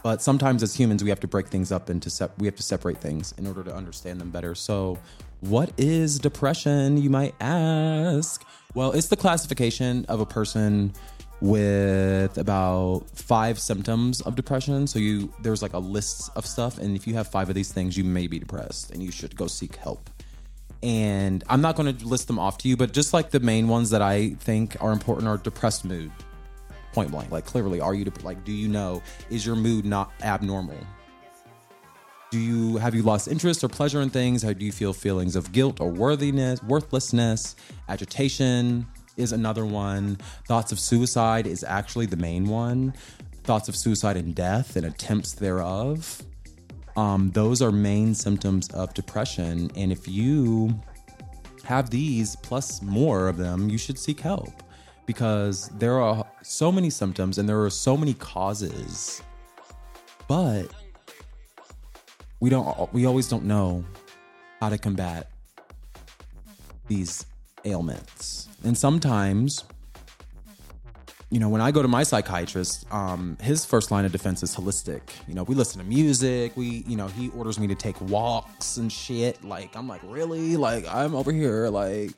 But 0.03 0.21
sometimes 0.21 0.63
as 0.63 0.75
humans, 0.75 1.03
we 1.03 1.09
have 1.09 1.19
to 1.19 1.27
break 1.27 1.47
things 1.47 1.71
up 1.71 1.89
into 1.89 2.09
sep- 2.09 2.37
we 2.39 2.47
have 2.47 2.55
to 2.55 2.63
separate 2.63 2.97
things 2.97 3.33
in 3.37 3.45
order 3.45 3.63
to 3.63 3.75
understand 3.75 4.19
them 4.19 4.31
better. 4.31 4.55
So, 4.55 4.97
what 5.41 5.71
is 5.77 6.17
depression? 6.17 6.97
You 6.97 7.09
might 7.09 7.35
ask. 7.39 8.43
Well, 8.73 8.93
it's 8.93 9.07
the 9.07 9.15
classification 9.15 10.05
of 10.05 10.19
a 10.19 10.25
person 10.25 10.93
with 11.41 12.37
about 12.37 13.03
five 13.13 13.59
symptoms 13.59 14.21
of 14.21 14.35
depression. 14.35 14.87
So 14.87 14.99
you 14.99 15.33
there's 15.41 15.61
like 15.61 15.73
a 15.73 15.79
list 15.79 16.29
of 16.35 16.45
stuff, 16.45 16.77
and 16.77 16.95
if 16.95 17.07
you 17.07 17.15
have 17.15 17.27
five 17.27 17.49
of 17.49 17.55
these 17.55 17.71
things, 17.71 17.97
you 17.97 18.03
may 18.03 18.27
be 18.27 18.39
depressed, 18.39 18.91
and 18.91 19.03
you 19.03 19.11
should 19.11 19.35
go 19.35 19.47
seek 19.47 19.75
help. 19.75 20.09
And 20.83 21.43
I'm 21.47 21.61
not 21.61 21.75
going 21.75 21.95
to 21.95 22.07
list 22.07 22.27
them 22.27 22.39
off 22.39 22.57
to 22.59 22.67
you, 22.67 22.75
but 22.75 22.91
just 22.91 23.13
like 23.13 23.29
the 23.29 23.39
main 23.39 23.67
ones 23.67 23.91
that 23.91 24.01
I 24.01 24.29
think 24.31 24.75
are 24.81 24.91
important 24.91 25.27
are 25.27 25.37
depressed 25.37 25.85
mood, 25.85 26.11
point 26.93 27.11
blank. 27.11 27.31
Like 27.31 27.45
clearly, 27.45 27.79
are 27.79 27.93
you 27.93 28.11
like? 28.23 28.43
Do 28.43 28.51
you 28.51 28.67
know 28.67 29.01
is 29.29 29.45
your 29.45 29.55
mood 29.55 29.85
not 29.85 30.11
abnormal? 30.23 30.77
Do 32.31 32.39
you 32.39 32.77
have 32.77 32.95
you 32.95 33.03
lost 33.03 33.27
interest 33.27 33.63
or 33.63 33.67
pleasure 33.67 34.01
in 34.01 34.09
things? 34.09 34.41
How 34.41 34.53
do 34.53 34.65
you 34.65 34.71
feel 34.71 34.93
feelings 34.93 35.35
of 35.35 35.51
guilt 35.51 35.81
or 35.81 35.89
worthiness, 35.89 36.63
worthlessness, 36.63 37.55
agitation, 37.89 38.87
is 39.17 39.31
another 39.31 39.65
one. 39.65 40.17
Thoughts 40.47 40.71
of 40.71 40.79
suicide 40.79 41.47
is 41.47 41.63
actually 41.63 42.05
the 42.05 42.17
main 42.17 42.47
one. 42.47 42.93
Thoughts 43.43 43.69
of 43.69 43.75
suicide 43.75 44.17
and 44.17 44.35
death 44.35 44.75
and 44.75 44.85
attempts 44.85 45.33
thereof. 45.33 46.23
Um, 47.01 47.31
those 47.31 47.63
are 47.63 47.71
main 47.71 48.13
symptoms 48.13 48.69
of 48.69 48.93
depression. 48.93 49.71
And 49.75 49.91
if 49.91 50.07
you 50.07 50.79
have 51.63 51.89
these 51.89 52.35
plus 52.35 52.79
more 52.83 53.27
of 53.27 53.37
them, 53.37 53.69
you 53.69 53.79
should 53.79 53.97
seek 53.97 54.19
help 54.19 54.53
because 55.07 55.69
there 55.79 55.99
are 55.99 56.23
so 56.43 56.71
many 56.71 56.91
symptoms 56.91 57.39
and 57.39 57.49
there 57.49 57.59
are 57.63 57.71
so 57.71 57.97
many 57.97 58.13
causes. 58.13 59.23
But 60.27 60.67
we 62.39 62.51
don't 62.51 62.93
we 62.93 63.07
always 63.07 63.27
don't 63.27 63.45
know 63.45 63.83
how 64.59 64.69
to 64.69 64.77
combat 64.77 65.31
these 66.87 67.25
ailments. 67.65 68.47
And 68.63 68.77
sometimes, 68.77 69.63
you 71.31 71.39
know, 71.39 71.47
when 71.47 71.61
I 71.61 71.71
go 71.71 71.81
to 71.81 71.87
my 71.87 72.03
psychiatrist, 72.03 72.85
um, 72.93 73.37
his 73.41 73.63
first 73.65 73.89
line 73.89 74.03
of 74.03 74.11
defense 74.11 74.43
is 74.43 74.53
holistic. 74.53 75.01
You 75.29 75.33
know, 75.33 75.43
we 75.43 75.55
listen 75.55 75.79
to 75.79 75.87
music. 75.87 76.57
We, 76.57 76.83
you 76.85 76.97
know, 76.97 77.07
he 77.07 77.29
orders 77.29 77.57
me 77.57 77.67
to 77.67 77.75
take 77.75 77.99
walks 78.01 78.75
and 78.75 78.91
shit. 78.91 79.41
Like, 79.41 79.75
I'm 79.77 79.87
like, 79.87 80.01
really? 80.03 80.57
Like, 80.57 80.85
I'm 80.93 81.15
over 81.15 81.31
here. 81.31 81.69
Like, 81.69 82.11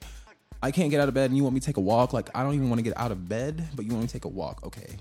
I 0.63 0.71
can't 0.71 0.89
get 0.89 0.99
out 0.99 1.08
of 1.08 1.13
bed 1.13 1.30
and 1.30 1.38
you 1.38 1.43
want 1.43 1.54
me 1.54 1.60
to 1.60 1.65
take 1.65 1.78
a 1.78 1.82
walk? 1.82 2.12
Like, 2.12 2.32
I 2.36 2.41
don't 2.41 2.56
even 2.56 2.69
want 2.69 2.80
to 2.80 2.84
get 2.84 2.97
out 2.97 3.12
of 3.12 3.30
bed, 3.30 3.69
but 3.76 3.86
you 3.86 3.91
want 3.91 4.02
me 4.02 4.08
to 4.08 4.13
take 4.13 4.26
a 4.26 4.30
walk. 4.30 4.65
Okay, 4.65 4.95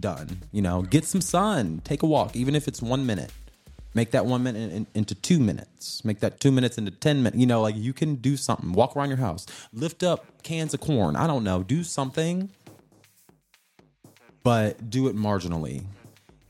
done. 0.00 0.42
You 0.52 0.60
know, 0.60 0.82
get 0.82 1.06
some 1.06 1.22
sun, 1.22 1.80
take 1.82 2.02
a 2.02 2.06
walk, 2.06 2.36
even 2.36 2.54
if 2.54 2.68
it's 2.68 2.82
one 2.82 3.06
minute. 3.06 3.32
Make 3.94 4.12
that 4.12 4.26
one 4.26 4.42
minute 4.42 4.72
in, 4.72 4.86
into 4.94 5.14
two 5.14 5.40
minutes. 5.40 6.04
Make 6.04 6.20
that 6.20 6.40
two 6.40 6.52
minutes 6.52 6.78
into 6.78 6.92
10 6.92 7.22
minutes. 7.22 7.36
You 7.36 7.46
know, 7.46 7.60
like 7.60 7.74
you 7.76 7.92
can 7.92 8.16
do 8.16 8.36
something. 8.36 8.72
Walk 8.72 8.96
around 8.96 9.08
your 9.08 9.18
house. 9.18 9.46
Lift 9.72 10.02
up 10.02 10.42
cans 10.42 10.74
of 10.74 10.80
corn. 10.80 11.16
I 11.16 11.26
don't 11.26 11.42
know. 11.42 11.62
Do 11.64 11.82
something, 11.82 12.50
but 14.42 14.90
do 14.90 15.08
it 15.08 15.16
marginally. 15.16 15.84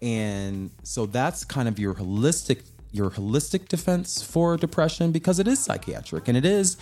And 0.02 0.70
so 0.82 1.06
that's 1.06 1.44
kind 1.44 1.68
of 1.68 1.78
your 1.78 1.94
holistic 1.94 2.62
your 2.92 3.10
holistic 3.10 3.68
defense 3.68 4.20
for 4.20 4.56
depression 4.56 5.12
because 5.12 5.38
it 5.38 5.46
is 5.46 5.60
psychiatric 5.60 6.26
and 6.26 6.36
it 6.36 6.44
is 6.44 6.76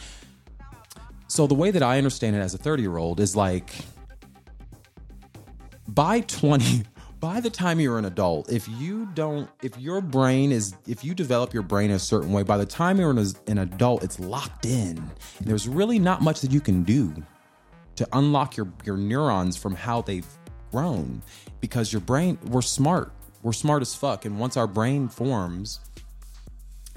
so 1.27 1.47
the 1.47 1.55
way 1.55 1.71
that 1.71 1.83
I 1.83 1.99
understand 1.99 2.35
it 2.35 2.39
as 2.39 2.55
a 2.55 2.59
30 2.59 2.83
year 2.83 2.97
old 2.97 3.21
is 3.21 3.37
like 3.37 3.71
by 5.87 6.21
20 6.21 6.85
by 7.21 7.41
the 7.41 7.51
time 7.51 7.81
you're 7.81 7.99
an 7.99 8.05
adult, 8.05 8.51
if 8.51 8.69
you 8.69 9.09
don't, 9.15 9.51
if 9.63 9.77
your 9.79 10.01
brain 10.01 10.53
is, 10.53 10.75
if 10.87 11.05
you 11.05 11.15
develop 11.15 11.53
your 11.53 11.63
brain 11.63 11.91
a 11.91 11.99
certain 11.99 12.33
way, 12.33 12.43
by 12.43 12.57
the 12.57 12.67
time 12.67 12.99
you're 12.99 13.11
an, 13.11 13.27
an 13.49 13.59
adult, 13.59 14.05
it's 14.05 14.21
locked 14.21 14.67
in. 14.67 14.97
And 14.97 15.47
there's 15.47 15.67
really 15.67 15.99
not 15.99 16.23
much 16.23 16.41
that 16.43 16.53
you 16.53 16.61
can 16.61 16.85
do 16.85 17.13
to 17.97 18.07
unlock 18.13 18.57
your, 18.57 18.69
your 18.85 18.97
neurons 18.97 19.57
from 19.57 19.75
how 19.75 20.03
they've 20.03 20.27
grown 20.71 21.23
because 21.61 21.93
your 21.93 22.01
brain, 22.01 22.39
we're 22.45 22.63
smart. 22.63 23.13
We're 23.43 23.53
smart 23.53 23.83
as 23.83 23.95
fuck. 23.95 24.25
And 24.25 24.39
once 24.39 24.57
our 24.57 24.67
brain 24.67 25.09
forms, 25.09 25.81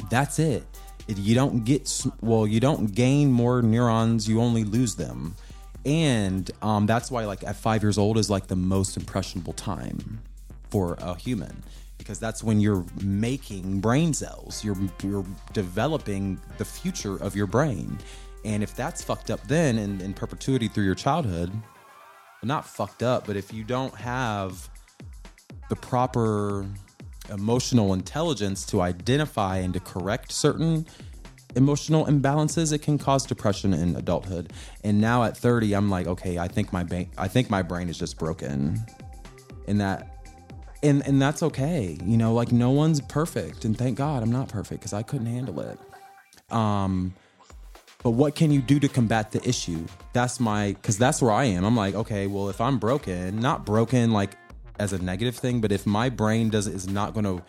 that's 0.09 0.39
it. 0.39 0.63
You 1.07 1.35
don't 1.35 1.65
get, 1.65 2.05
well, 2.21 2.47
you 2.47 2.59
don't 2.59 2.93
gain 2.93 3.31
more 3.31 3.61
neurons, 3.61 4.29
you 4.29 4.39
only 4.39 4.63
lose 4.63 4.95
them 4.95 5.35
and 5.85 6.51
um, 6.61 6.85
that's 6.85 7.09
why 7.09 7.25
like 7.25 7.43
at 7.43 7.55
five 7.55 7.81
years 7.81 7.97
old 7.97 8.17
is 8.17 8.29
like 8.29 8.47
the 8.47 8.55
most 8.55 8.97
impressionable 8.97 9.53
time 9.53 10.21
for 10.69 10.95
a 10.99 11.15
human 11.15 11.63
because 11.97 12.19
that's 12.19 12.43
when 12.43 12.59
you're 12.59 12.85
making 13.03 13.79
brain 13.79 14.13
cells 14.13 14.63
you're 14.63 14.77
you're 15.03 15.25
developing 15.53 16.39
the 16.57 16.65
future 16.65 17.17
of 17.17 17.35
your 17.35 17.47
brain 17.47 17.97
and 18.45 18.63
if 18.63 18.75
that's 18.75 19.03
fucked 19.03 19.31
up 19.31 19.41
then 19.47 19.77
in, 19.77 19.99
in 20.01 20.13
perpetuity 20.13 20.67
through 20.67 20.85
your 20.85 20.95
childhood 20.95 21.51
not 22.43 22.65
fucked 22.65 23.03
up 23.03 23.27
but 23.27 23.35
if 23.35 23.53
you 23.53 23.63
don't 23.63 23.95
have 23.95 24.69
the 25.69 25.75
proper 25.75 26.65
emotional 27.29 27.93
intelligence 27.93 28.65
to 28.65 28.81
identify 28.81 29.57
and 29.57 29.73
to 29.73 29.79
correct 29.79 30.31
certain 30.31 30.85
emotional 31.55 32.05
imbalances, 32.05 32.73
it 32.73 32.79
can 32.81 32.97
cause 32.97 33.25
depression 33.25 33.73
in 33.73 33.95
adulthood. 33.95 34.51
And 34.83 34.99
now 34.99 35.23
at 35.23 35.37
30, 35.37 35.73
I'm 35.73 35.89
like, 35.89 36.07
okay, 36.07 36.37
I 36.37 36.47
think 36.47 36.71
my 36.71 36.83
brain, 36.83 37.09
I 37.17 37.27
think 37.27 37.49
my 37.49 37.61
brain 37.61 37.89
is 37.89 37.97
just 37.97 38.17
broken, 38.17 38.79
and 39.67 39.79
that, 39.81 40.25
and 40.83 41.05
and 41.05 41.21
that's 41.21 41.43
okay. 41.43 41.97
You 42.03 42.17
know, 42.17 42.33
like 42.33 42.51
no 42.51 42.71
one's 42.71 43.01
perfect, 43.01 43.65
and 43.65 43.77
thank 43.77 43.97
God 43.97 44.23
I'm 44.23 44.31
not 44.31 44.49
perfect 44.49 44.81
because 44.81 44.93
I 44.93 45.03
couldn't 45.03 45.27
handle 45.27 45.59
it. 45.61 45.79
Um, 46.51 47.13
but 48.03 48.11
what 48.11 48.35
can 48.35 48.51
you 48.51 48.61
do 48.61 48.79
to 48.79 48.87
combat 48.87 49.31
the 49.31 49.47
issue? 49.47 49.85
That's 50.13 50.39
my, 50.39 50.73
because 50.73 50.97
that's 50.97 51.21
where 51.21 51.31
I 51.31 51.45
am. 51.45 51.63
I'm 51.63 51.75
like, 51.75 51.95
okay, 51.95 52.27
well, 52.27 52.49
if 52.49 52.59
I'm 52.59 52.79
broken, 52.79 53.39
not 53.39 53.65
broken 53.65 54.11
like 54.11 54.31
as 54.79 54.93
a 54.93 55.01
negative 55.01 55.35
thing, 55.35 55.61
but 55.61 55.71
if 55.71 55.85
my 55.85 56.09
brain 56.09 56.49
does 56.49 56.67
is 56.67 56.87
not 56.87 57.13
going 57.13 57.25
to 57.25 57.43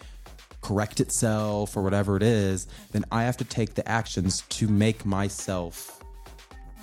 correct 0.60 1.00
itself 1.00 1.76
or 1.76 1.82
whatever 1.82 2.16
it 2.16 2.22
is, 2.22 2.66
then 2.92 3.04
I 3.10 3.24
have 3.24 3.36
to 3.38 3.44
take 3.44 3.74
the 3.74 3.88
actions 3.88 4.42
to 4.50 4.68
make 4.68 5.04
myself 5.04 6.02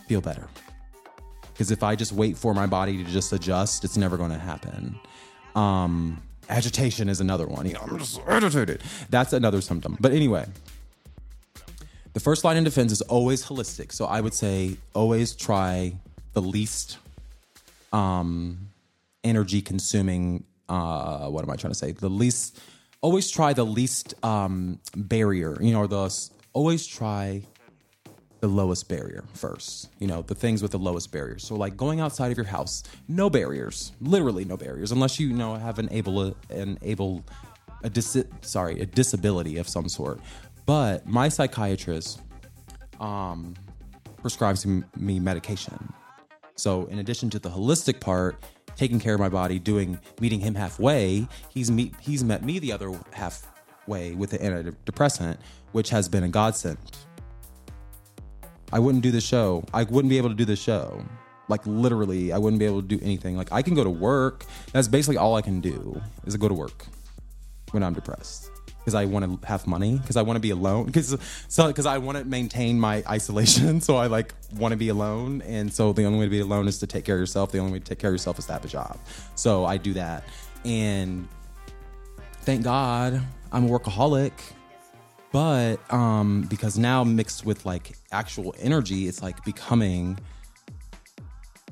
feel 0.08 0.22
better. 0.22 0.48
Because 1.54 1.72
if 1.72 1.84
I 1.84 1.96
just 1.96 2.12
wait 2.12 2.38
for 2.38 2.54
my 2.54 2.66
body 2.66 3.04
to 3.04 3.10
just 3.10 3.32
adjust, 3.34 3.84
it's 3.84 3.98
never 3.98 4.18
going 4.18 4.32
to 4.32 4.38
happen. 4.40 5.00
Um, 5.56 6.22
agitation 6.50 7.10
is 7.10 7.22
another 7.22 7.46
one. 7.46 7.66
You 7.66 7.74
know, 7.74 7.82
I'm 7.82 8.00
just 8.00 8.20
agitated. 8.28 8.82
That's 9.10 9.34
another 9.34 9.62
symptom. 9.62 9.98
But 10.00 10.14
anyway, 10.14 10.46
the 12.20 12.24
first 12.24 12.44
line 12.44 12.58
in 12.58 12.66
defense 12.66 12.92
is 12.92 13.02
always 13.04 13.46
holistic. 13.46 13.94
So 13.94 14.04
I 14.04 14.20
would 14.20 14.34
say 14.34 14.76
always 14.94 15.34
try 15.34 15.94
the 16.34 16.42
least 16.42 16.98
um, 17.94 18.68
energy 19.24 19.62
consuming. 19.62 20.44
Uh, 20.68 21.30
what 21.30 21.46
am 21.46 21.50
I 21.50 21.56
trying 21.56 21.72
to 21.72 21.80
say? 21.80 21.94
The 21.94 22.10
least 22.10 22.60
always 23.00 23.32
try 23.32 23.54
the 23.54 23.66
least 23.66 24.16
um, 24.22 24.82
barrier, 24.98 25.58
you 25.62 25.72
know, 25.72 25.80
or 25.80 25.88
the 25.88 26.30
always 26.52 26.86
try 26.86 27.44
the 28.42 28.50
lowest 28.50 28.90
barrier 28.90 29.24
first. 29.34 29.88
You 30.00 30.08
know, 30.08 30.22
the 30.22 30.36
things 30.36 30.62
with 30.62 30.72
the 30.72 30.78
lowest 30.78 31.14
barriers. 31.14 31.46
So 31.46 31.56
like 31.56 31.78
going 31.78 32.02
outside 32.02 32.34
of 32.34 32.38
your 32.38 32.48
house, 32.48 32.84
no 33.08 33.30
barriers, 33.30 33.94
literally 34.02 34.44
no 34.44 34.58
barriers, 34.58 34.92
unless 34.92 35.22
you, 35.22 35.28
you 35.28 35.36
know 35.36 35.56
have 35.56 35.80
an 35.80 35.88
able 35.90 36.36
an 36.50 36.80
able 36.82 37.24
a 37.84 37.90
dis- 37.90 38.26
sorry 38.42 38.82
a 38.82 38.86
disability 38.86 39.56
of 39.58 39.70
some 39.70 39.88
sort. 39.88 40.20
But 40.70 41.08
my 41.08 41.30
psychiatrist 41.30 42.22
um, 43.00 43.56
prescribes 44.22 44.68
me 44.68 45.20
medication. 45.20 45.92
So 46.58 46.86
in 46.86 47.00
addition 47.00 47.32
to 47.32 47.40
the 47.40 47.50
holistic 47.50 48.00
part, 48.00 48.44
taking 48.76 49.00
care 49.00 49.16
of 49.16 49.20
my 49.20 49.30
body, 49.30 49.58
doing 49.58 50.00
meeting 50.22 50.40
him 50.40 50.54
halfway. 50.54 51.28
He's 51.50 51.72
meet 51.72 51.96
he's 52.00 52.24
met 52.24 52.44
me 52.44 52.60
the 52.60 52.72
other 52.72 52.92
halfway 53.14 54.14
with 54.14 54.30
the 54.30 54.38
antidepressant, 54.38 55.40
which 55.72 55.90
has 55.90 56.08
been 56.08 56.24
a 56.24 56.30
godsend. 56.30 56.78
I 58.72 58.78
wouldn't 58.78 59.02
do 59.02 59.10
the 59.10 59.22
show. 59.22 59.64
I 59.74 59.86
wouldn't 59.86 60.12
be 60.12 60.20
able 60.20 60.30
to 60.30 60.36
do 60.36 60.46
the 60.46 60.56
show. 60.56 61.04
Like 61.48 61.66
literally, 61.66 62.32
I 62.32 62.38
wouldn't 62.38 62.60
be 62.60 62.68
able 62.68 62.84
to 62.84 62.88
do 62.88 63.00
anything. 63.02 63.36
Like 63.36 63.52
I 63.52 63.64
can 63.64 63.74
go 63.74 63.84
to 63.84 63.90
work. 63.90 64.46
That's 64.72 64.88
basically 64.88 65.18
all 65.18 65.34
I 65.34 65.42
can 65.42 65.62
do 65.62 66.00
is 66.28 66.38
go 66.38 66.48
to 66.48 66.54
work 66.54 66.86
when 67.72 67.82
I'm 67.82 67.96
depressed 67.96 68.52
because 68.90 68.96
I 68.96 69.06
want 69.06 69.42
to 69.42 69.48
have 69.48 69.68
money, 69.68 69.98
because 69.98 70.16
I 70.16 70.24
want 70.24 70.38
to 70.38 70.42
be 70.42 70.50
alone, 70.50 70.88
because 70.88 71.16
so 71.48 71.68
because 71.68 71.86
I 71.86 72.00
want 72.00 72.18
to 72.18 72.26
maintain 72.26 72.80
my 72.80 73.04
isolation. 73.08 73.80
So 73.90 73.96
I 73.96 74.08
like 74.08 74.34
want 74.56 74.74
to 74.74 74.78
be 74.78 74.90
alone, 74.90 75.42
and 75.44 75.74
so 75.74 75.94
the 75.94 76.04
only 76.06 76.20
way 76.20 76.26
to 76.26 76.32
be 76.32 76.40
alone 76.40 76.68
is 76.68 76.80
to 76.80 76.88
take 76.88 77.06
care 77.06 77.16
of 77.16 77.20
yourself. 77.20 77.52
The 77.52 77.60
only 77.60 77.74
way 77.74 77.80
to 77.80 77.86
take 77.86 77.98
care 77.98 78.10
of 78.10 78.14
yourself 78.14 78.38
is 78.38 78.46
to 78.46 78.54
have 78.54 78.66
a 78.66 78.68
job. 78.68 79.00
So 79.36 79.66
I 79.66 79.78
do 79.78 79.94
that, 79.94 80.24
and 80.66 81.28
thank 82.42 82.64
God 82.64 83.22
I'm 83.52 83.66
a 83.66 83.70
workaholic. 83.70 84.34
But 85.32 85.78
um, 85.94 86.44
because 86.50 86.78
now 86.78 87.04
mixed 87.04 87.46
with 87.46 87.66
like 87.66 87.96
actual 88.12 88.54
energy, 88.60 89.08
it's 89.08 89.22
like 89.22 89.44
becoming 89.46 90.20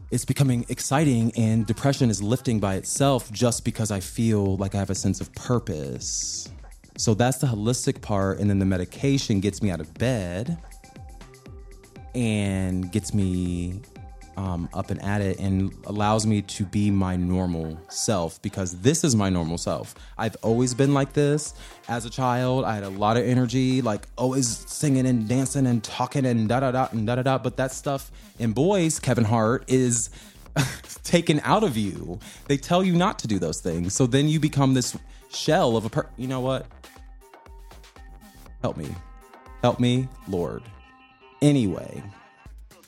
it's 0.09 0.25
becoming 0.25 0.65
exciting 0.69 1.31
and 1.35 1.65
depression 1.65 2.09
is 2.09 2.21
lifting 2.23 2.59
by 2.59 2.75
itself 2.75 3.31
just 3.31 3.65
because 3.65 3.91
I 3.91 3.99
feel 3.99 4.55
like 4.57 4.73
I 4.73 4.79
have 4.79 4.89
a 4.89 4.95
sense 4.95 5.19
of 5.19 5.33
purpose. 5.35 6.49
So 6.97 7.13
that's 7.13 7.37
the 7.37 7.47
holistic 7.47 8.01
part. 8.01 8.39
And 8.39 8.49
then 8.49 8.59
the 8.59 8.65
medication 8.65 9.39
gets 9.39 9.61
me 9.61 9.71
out 9.71 9.79
of 9.79 9.93
bed 9.93 10.57
and 12.15 12.91
gets 12.91 13.13
me 13.13 13.81
um, 14.37 14.69
up 14.73 14.91
and 14.91 15.01
at 15.03 15.21
it 15.21 15.39
and 15.39 15.73
allows 15.85 16.25
me 16.25 16.41
to 16.43 16.63
be 16.63 16.91
my 16.91 17.15
normal 17.15 17.79
self 17.89 18.41
because 18.41 18.79
this 18.81 19.03
is 19.03 19.15
my 19.15 19.29
normal 19.29 19.57
self. 19.57 19.95
I've 20.17 20.35
always 20.43 20.73
been 20.73 20.93
like 20.93 21.13
this. 21.13 21.53
As 21.87 22.05
a 22.05 22.09
child, 22.09 22.65
I 22.65 22.75
had 22.75 22.83
a 22.83 22.89
lot 22.89 23.17
of 23.17 23.25
energy, 23.25 23.81
like 23.81 24.07
always 24.15 24.47
singing 24.47 25.07
and 25.07 25.27
dancing 25.27 25.65
and 25.65 25.83
talking 25.83 26.25
and 26.25 26.47
da 26.47 26.59
da 26.59 26.71
da 26.71 26.87
and 26.91 27.05
da 27.05 27.15
da 27.15 27.23
da. 27.23 27.37
But 27.39 27.57
that 27.57 27.71
stuff 27.71 28.11
in 28.39 28.53
boys, 28.53 28.99
Kevin 28.99 29.23
Hart, 29.23 29.65
is 29.67 30.09
taken 31.03 31.41
out 31.43 31.63
of 31.63 31.75
you. 31.75 32.19
They 32.47 32.57
tell 32.57 32.83
you 32.83 32.95
not 32.95 33.19
to 33.19 33.27
do 33.27 33.39
those 33.39 33.59
things. 33.59 33.93
So 33.93 34.05
then 34.05 34.27
you 34.27 34.39
become 34.39 34.75
this 34.75 34.95
shell 35.31 35.77
of 35.77 35.85
a 35.85 35.89
per. 35.89 36.07
You 36.15 36.27
know 36.27 36.41
what? 36.41 36.67
Help 38.61 38.77
me. 38.77 38.87
Help 39.61 39.79
me, 39.79 40.07
Lord. 40.27 40.63
Anyway, 41.41 42.03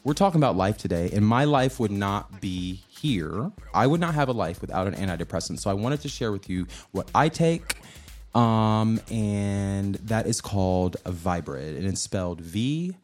we're 0.04 0.14
talking 0.14 0.40
about 0.40 0.56
life 0.56 0.78
today, 0.78 1.10
and 1.14 1.26
my 1.26 1.44
life 1.44 1.80
would 1.80 1.92
not 1.92 2.42
be 2.42 2.82
here. 2.88 3.52
I 3.74 3.86
would 3.88 4.00
not 4.00 4.14
have 4.16 4.30
a 4.30 4.34
life 4.34 4.62
without 4.62 4.88
an 4.88 4.96
antidepressant. 4.96 5.60
So 5.60 5.70
I 5.70 5.74
wanted 5.74 6.02
to 6.02 6.10
share 6.10 6.32
with 6.32 6.50
you 6.50 6.68
what 6.92 7.10
I 7.14 7.30
take, 7.30 7.78
um, 8.34 9.00
and 9.12 9.96
that 9.96 10.26
is 10.26 10.42
called 10.42 10.98
Viibryd, 11.04 11.78
and 11.78 11.86
it's 11.86 12.02
spelled 12.02 12.42
V 12.42 12.96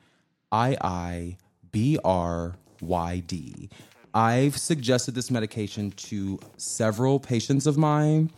I 0.51 0.77
I 0.81 1.37
B 1.71 1.99
R 2.03 2.55
Y 2.81 3.23
D. 3.27 3.69
I've 4.13 4.57
suggested 4.57 5.13
this 5.13 5.29
medication 5.29 5.91
to 5.91 6.39
several 6.55 7.19
patients 7.19 7.67
of 7.67 7.77
mine 7.77 8.31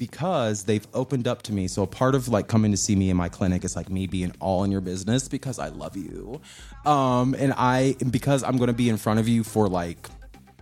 because 0.00 0.64
they've 0.64 0.86
opened 0.94 1.28
up 1.28 1.42
to 1.42 1.52
me. 1.52 1.68
So 1.68 1.82
a 1.82 1.86
part 1.86 2.14
of 2.14 2.26
like 2.26 2.48
coming 2.48 2.70
to 2.70 2.76
see 2.78 2.96
me 2.96 3.10
in 3.10 3.18
my 3.18 3.28
clinic 3.28 3.66
is 3.66 3.76
like 3.76 3.90
me 3.90 4.06
being 4.06 4.32
all 4.40 4.64
in 4.64 4.72
your 4.72 4.80
business 4.80 5.28
because 5.28 5.58
I 5.58 5.68
love 5.68 5.94
you. 5.94 6.40
Um 6.86 7.36
and 7.38 7.52
I 7.54 7.96
because 8.10 8.42
I'm 8.42 8.56
going 8.56 8.68
to 8.68 8.72
be 8.72 8.88
in 8.88 8.96
front 8.96 9.20
of 9.20 9.28
you 9.28 9.44
for 9.44 9.68
like 9.68 10.08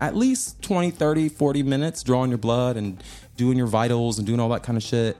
at 0.01 0.17
least 0.17 0.61
20, 0.63 0.91
30, 0.91 1.29
40 1.29 1.63
minutes 1.63 2.03
drawing 2.03 2.31
your 2.31 2.39
blood 2.39 2.77
and 2.77 3.01
doing 3.37 3.57
your 3.57 3.69
vitals 3.69 4.19
and 4.19 4.27
doing 4.27 4.41
all 4.41 4.49
that 4.49 4.65
kind 4.65 4.77
of 4.77 4.83
shit. 4.83 5.17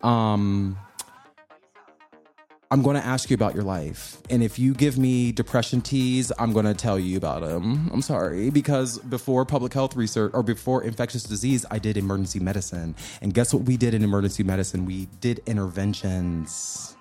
Um 0.00 0.78
I'm 2.76 2.82
going 2.82 2.96
to 2.96 3.06
ask 3.06 3.30
you 3.30 3.34
about 3.34 3.54
your 3.54 3.64
life. 3.64 4.18
And 4.28 4.42
if 4.42 4.58
you 4.58 4.74
give 4.74 4.98
me 4.98 5.32
depression 5.32 5.80
teas, 5.80 6.30
I'm 6.38 6.52
going 6.52 6.66
to 6.66 6.74
tell 6.74 6.98
you 6.98 7.16
about 7.16 7.40
them. 7.40 7.88
I'm 7.90 8.02
sorry. 8.02 8.50
Because 8.50 8.98
before 8.98 9.46
public 9.46 9.72
health 9.72 9.96
research 9.96 10.32
or 10.34 10.42
before 10.42 10.84
infectious 10.84 11.22
disease, 11.22 11.64
I 11.70 11.78
did 11.78 11.96
emergency 11.96 12.38
medicine. 12.38 12.94
And 13.22 13.32
guess 13.32 13.54
what 13.54 13.62
we 13.62 13.78
did 13.78 13.94
in 13.94 14.04
emergency 14.04 14.42
medicine? 14.42 14.84
We 14.84 15.08
did 15.22 15.40
interventions. 15.46 16.94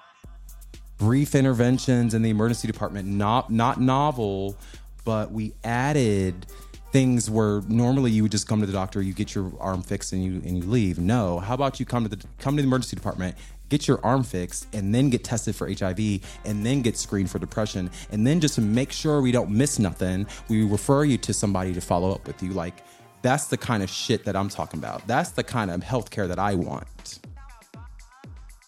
Brief 0.98 1.36
interventions 1.36 2.14
in 2.14 2.22
the 2.22 2.30
emergency 2.30 2.70
department, 2.70 3.10
not 3.10 3.52
not 3.52 3.82
novel, 3.82 4.56
but 5.04 5.34
we 5.34 5.56
added 5.66 6.46
things 6.94 7.30
where 7.30 7.60
normally 7.68 8.12
you 8.12 8.24
would 8.24 8.32
just 8.32 8.48
come 8.48 8.62
to 8.62 8.66
the 8.66 8.72
doctor, 8.72 9.02
you 9.02 9.12
get 9.12 9.36
your 9.36 9.52
arm 9.60 9.82
fixed 9.82 10.14
and 10.14 10.24
you 10.24 10.36
and 10.36 10.58
you 10.58 10.64
leave. 10.64 11.00
No, 11.00 11.40
how 11.40 11.54
about 11.54 11.82
you 11.82 11.86
come 11.86 12.08
to 12.08 12.16
the 12.16 12.26
come 12.40 12.56
to 12.56 12.62
the 12.62 12.68
emergency 12.68 12.96
department, 12.96 13.36
get 13.76 13.90
your 13.90 14.00
arm 14.06 14.24
fixed 14.24 14.74
and 14.74 14.96
then 14.96 15.10
get 15.10 15.26
tested 15.26 15.54
for 15.54 15.68
HIV 15.68 16.00
and 16.46 16.66
then 16.66 16.82
get 16.82 16.98
screened 16.98 17.30
for 17.30 17.40
depression 17.40 17.92
and 18.10 18.26
then 18.26 18.40
just 18.40 18.56
to 18.56 18.62
make 18.62 18.94
sure 18.94 19.22
we 19.22 19.34
don't 19.34 19.50
miss 19.50 19.80
nothing, 19.80 20.26
we 20.48 20.64
refer 20.64 21.04
you 21.04 21.18
to 21.18 21.34
somebody 21.34 21.74
to 21.74 21.82
follow 21.82 22.12
up 22.12 22.26
with 22.26 22.42
you 22.42 22.52
like 22.52 22.84
that's 23.22 23.48
the 23.48 23.58
kind 23.58 23.84
of 23.84 23.90
shit 23.90 24.24
that 24.26 24.36
I'm 24.36 24.50
talking 24.50 24.80
about. 24.80 25.06
That's 25.08 25.32
the 25.32 25.44
kind 25.44 25.72
of 25.72 25.82
healthcare 25.82 26.28
that 26.28 26.40
I 26.40 26.56
want. 26.56 27.20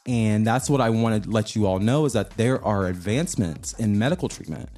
And 0.05 0.45
that's 0.45 0.69
what 0.69 0.81
I 0.81 0.89
want 0.89 1.23
to 1.23 1.29
let 1.29 1.55
you 1.55 1.67
all 1.67 1.79
know 1.79 2.05
is 2.05 2.13
that 2.13 2.31
there 2.31 2.63
are 2.65 2.87
advancements 2.87 3.73
in 3.73 3.97
medical 3.97 4.27
treatment 4.27 4.69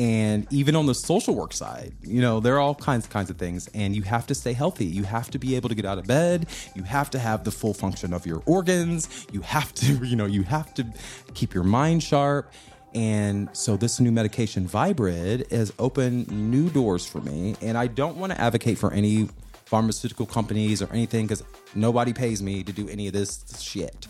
and 0.00 0.46
even 0.50 0.74
on 0.74 0.86
the 0.86 0.94
social 0.94 1.34
work 1.34 1.52
side 1.52 1.92
you 2.02 2.20
know 2.20 2.40
there 2.40 2.54
are 2.54 2.60
all 2.60 2.74
kinds 2.74 3.06
kinds 3.10 3.28
of 3.28 3.36
things. 3.36 3.68
And 3.74 3.94
you 3.94 4.02
have 4.02 4.26
to 4.28 4.34
stay 4.34 4.54
healthy. 4.54 4.86
You 4.86 5.04
have 5.04 5.30
to 5.32 5.38
be 5.38 5.56
able 5.56 5.68
to 5.68 5.74
get 5.74 5.84
out 5.84 5.98
of 5.98 6.06
bed. 6.06 6.46
You 6.74 6.84
have 6.84 7.10
to 7.10 7.18
have 7.18 7.44
the 7.44 7.50
full 7.50 7.74
function 7.74 8.14
of 8.14 8.24
your 8.24 8.42
organs. 8.46 9.26
You 9.32 9.42
have 9.42 9.74
to 9.74 9.86
you 10.06 10.16
know 10.16 10.26
you 10.26 10.44
have 10.44 10.72
to 10.74 10.86
keep 11.34 11.52
your 11.52 11.64
mind 11.64 12.02
sharp. 12.02 12.52
And 12.94 13.48
so 13.52 13.76
this 13.76 14.00
new 14.00 14.10
medication 14.10 14.66
Viibryd 14.66 15.50
has 15.52 15.72
opened 15.78 16.30
new 16.30 16.70
doors 16.70 17.06
for 17.06 17.20
me. 17.20 17.54
And 17.60 17.76
i 17.76 17.86
don't 17.86 18.16
want 18.16 18.32
to 18.32 18.40
advocate 18.40 18.78
for 18.78 18.92
any 18.92 19.28
pharmaceutical 19.66 20.26
companies 20.26 20.82
or 20.82 20.92
anything 20.92 21.26
because 21.26 21.44
nobody 21.76 22.12
pays 22.12 22.42
me 22.42 22.64
to 22.64 22.72
do 22.72 22.88
any 22.88 23.06
of 23.06 23.12
this 23.12 23.44
shit. 23.60 24.08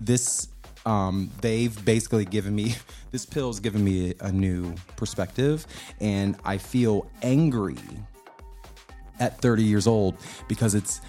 This 0.00 0.48
um, 0.86 1.30
they've 1.40 1.84
basically 1.84 2.24
given 2.24 2.54
me 2.54 2.74
this 3.10 3.26
pill's 3.26 3.60
given 3.60 3.84
me 3.84 4.14
a 4.20 4.32
new 4.32 4.74
perspective. 4.96 5.66
And 6.00 6.36
i 6.44 6.58
feel 6.58 7.10
angry 7.22 7.76
at 9.18 9.40
30 9.40 9.62
years 9.62 9.86
old 9.86 10.16
because 10.48 10.74
it's 10.74 11.00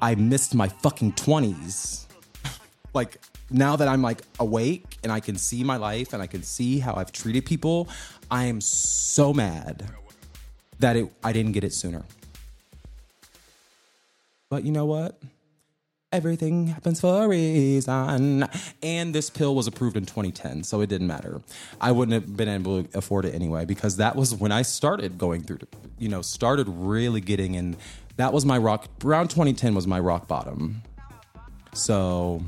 i 0.00 0.14
missed 0.14 0.54
my 0.54 0.68
fucking 0.68 1.12
20s 1.14 2.06
like 2.94 3.18
now 3.50 3.74
that 3.74 3.88
i'm 3.88 4.02
like 4.02 4.22
awake 4.38 4.98
and 5.02 5.10
i 5.10 5.18
can 5.18 5.36
see 5.36 5.64
my 5.64 5.76
life 5.76 6.12
and 6.12 6.22
i 6.22 6.28
can 6.28 6.44
see 6.44 6.78
how 6.78 6.94
i've 6.94 7.10
treated 7.10 7.44
people 7.44 7.88
i 8.30 8.44
am 8.44 8.60
so 8.60 9.34
mad 9.34 9.84
that 10.78 10.96
it, 10.96 11.10
i 11.24 11.32
didn't 11.32 11.52
get 11.52 11.64
it 11.64 11.72
sooner. 11.72 12.04
But 14.48 14.64
you 14.64 14.72
know 14.72 14.84
what 14.84 15.20
everything 16.12 16.68
happens 16.68 17.00
for 17.00 17.24
a 17.24 17.28
reason. 17.28 18.48
And 18.82 19.14
this 19.14 19.30
pill 19.30 19.54
was 19.54 19.66
approved 19.66 19.96
in 19.96 20.06
2010, 20.06 20.64
so 20.64 20.80
it 20.80 20.88
didn't 20.88 21.06
matter. 21.06 21.40
I 21.80 21.92
wouldn't 21.92 22.14
have 22.14 22.36
been 22.36 22.48
able 22.48 22.84
to 22.84 22.98
afford 22.98 23.24
it 23.24 23.34
anyway 23.34 23.64
because 23.64 23.96
that 23.96 24.16
was 24.16 24.34
when 24.34 24.52
I 24.52 24.62
started 24.62 25.18
going 25.18 25.42
through, 25.42 25.58
you 25.98 26.08
know, 26.08 26.22
started 26.22 26.68
really 26.68 27.20
getting 27.20 27.54
in. 27.54 27.76
That 28.16 28.32
was 28.32 28.44
my 28.44 28.58
rock, 28.58 28.86
around 29.04 29.28
2010 29.28 29.74
was 29.74 29.86
my 29.86 30.00
rock 30.00 30.26
bottom. 30.26 30.82
So, 31.74 32.42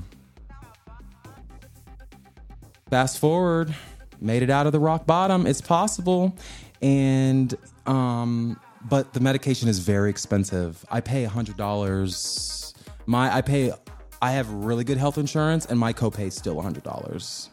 fast 2.89 3.19
forward, 3.19 3.75
made 4.19 4.43
it 4.43 4.49
out 4.49 4.67
of 4.67 4.73
the 4.73 4.81
rock 4.81 5.07
bottom. 5.07 5.47
It's 5.47 5.61
possible. 5.61 6.35
And, 6.81 7.55
um, 7.87 8.59
but 8.89 9.13
the 9.13 9.21
medication 9.21 9.69
is 9.69 9.81
very 9.81 10.09
expensive. 10.09 10.87
I 10.91 11.01
pay 11.01 11.27
$100 11.27 12.68
my 13.09 13.35
I 13.35 13.41
pay 13.41 13.73
I 14.21 14.33
have 14.33 14.51
really 14.51 14.85
good 14.85 14.99
health 14.99 15.17
insurance 15.17 15.65
and 15.65 15.79
my 15.79 15.93
copay 15.93 16.27
is 16.27 16.35
still 16.35 16.57
$100. 16.57 17.49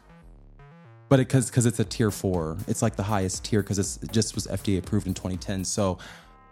But 1.08 1.18
because 1.18 1.50
because 1.50 1.66
it's 1.66 1.80
a 1.80 1.86
tier 1.86 2.12
4. 2.12 2.58
It's 2.68 2.82
like 2.82 2.98
the 2.98 3.04
highest 3.04 3.46
tier 3.46 3.64
cuz 3.64 3.80
it 3.80 4.12
just 4.12 4.36
was 4.36 4.48
FDA 4.48 4.78
approved 4.78 5.08
in 5.08 5.14
2010. 5.14 5.64
So 5.64 5.98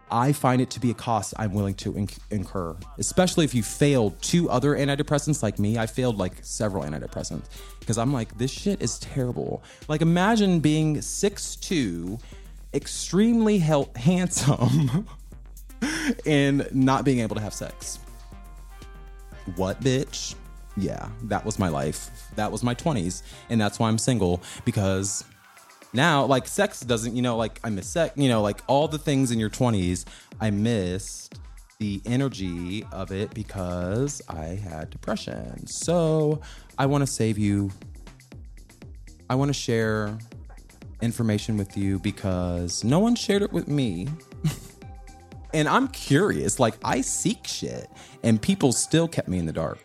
I 0.10 0.32
find 0.32 0.62
it 0.62 0.70
to 0.72 0.80
be 0.80 0.90
a 0.90 0.94
cost 0.94 1.34
I'm 1.38 1.54
willing 1.54 1.74
to 1.76 1.92
inc- 1.94 2.20
incur, 2.32 2.78
especially 2.98 3.44
if 3.44 3.54
you 3.54 3.62
failed 3.62 4.22
two 4.22 4.50
other 4.50 4.74
antidepressants 4.76 5.44
like 5.44 5.60
me. 5.60 5.78
I 5.78 5.86
failed 5.86 6.18
like 6.18 6.36
several 6.42 6.84
antidepressants 6.84 7.46
because 7.80 7.98
I'm 7.98 8.14
like, 8.14 8.38
this 8.38 8.52
shit 8.52 8.82
is 8.82 9.00
terrible. 9.00 9.64
Like, 9.88 10.02
imagine 10.02 10.60
being 10.60 10.98
6'2, 10.98 12.22
extremely 12.74 13.58
he- 13.58 13.90
handsome, 13.96 15.08
and 16.26 16.68
not 16.72 17.06
being 17.06 17.20
able 17.20 17.36
to 17.36 17.42
have 17.42 17.54
sex. 17.54 18.00
What, 19.56 19.82
bitch? 19.82 20.36
Yeah, 20.76 21.10
that 21.24 21.46
was 21.46 21.60
my 21.60 21.70
life. 21.70 22.10
That 22.36 22.52
was 22.52 22.64
my 22.64 22.74
20s. 22.74 23.22
And 23.50 23.60
that's 23.60 23.80
why 23.80 23.90
I'm 23.90 23.98
single 23.98 24.42
because 24.66 25.24
now, 25.94 26.26
like, 26.26 26.48
sex 26.48 26.80
doesn't, 26.80 27.16
you 27.16 27.22
know, 27.22 27.38
like, 27.38 27.60
I 27.64 27.70
miss 27.70 27.88
sex, 27.88 28.18
you 28.18 28.28
know, 28.28 28.42
like 28.42 28.62
all 28.68 28.88
the 28.88 28.98
things 28.98 29.32
in 29.32 29.40
your 29.40 29.52
20s, 29.52 30.06
I 30.42 30.50
missed 30.50 31.36
the 31.78 32.02
energy 32.06 32.86
of 32.92 33.12
it 33.12 33.34
because 33.34 34.22
I 34.28 34.46
had 34.46 34.90
depression. 34.90 35.68
So 35.68 36.42
I 36.78 36.86
want 36.88 37.04
to 37.04 37.08
save 37.08 37.38
you. 37.38 37.72
I 39.30 39.36
want 39.36 39.50
to 39.50 39.54
share 39.54 40.18
information 41.02 41.58
with 41.58 41.78
you 41.78 42.00
because 42.00 42.84
no 42.84 43.00
one 43.00 43.16
shared 43.16 43.42
it 43.42 43.52
with 43.52 43.68
me. 43.68 44.08
and 45.54 45.68
I'm 45.68 45.88
curious. 45.90 46.60
Like 46.60 46.76
I 46.84 47.02
seek 47.02 47.48
shit, 47.48 47.90
and 48.24 48.42
people 48.42 48.72
still 48.72 49.08
kept 49.08 49.28
me 49.28 49.38
in 49.38 49.46
the 49.46 49.54
dark. 49.54 49.80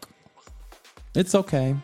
It's 1.15 1.35
okay. 1.35 1.77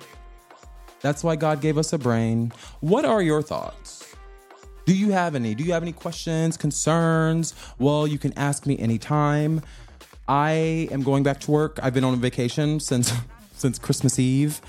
That's 1.01 1.23
why 1.23 1.37
God 1.37 1.61
gave 1.61 1.77
us 1.77 1.93
a 1.93 1.99
brain. 1.99 2.53
What 2.81 3.05
are 3.05 3.21
your 3.21 3.43
thoughts? 3.43 4.15
Do 4.87 4.97
you 4.97 5.13
have 5.13 5.35
any? 5.35 5.55
Do 5.55 5.65
you 5.65 5.73
have 5.73 5.83
any 5.83 5.93
questions, 5.93 6.57
concerns? 6.57 7.55
Well, 7.79 8.07
you 8.07 8.19
can 8.19 8.33
ask 8.39 8.67
me 8.67 8.79
anytime. 8.79 9.63
I 10.29 10.89
am 10.91 11.03
going 11.03 11.23
back 11.23 11.41
to 11.41 11.51
work. 11.51 11.79
I've 11.83 11.95
been 11.95 12.05
on 12.05 12.19
vacation 12.21 12.81
since 12.81 13.13
since 13.55 13.79
Christmas 13.79 14.19
Eve. 14.19 14.61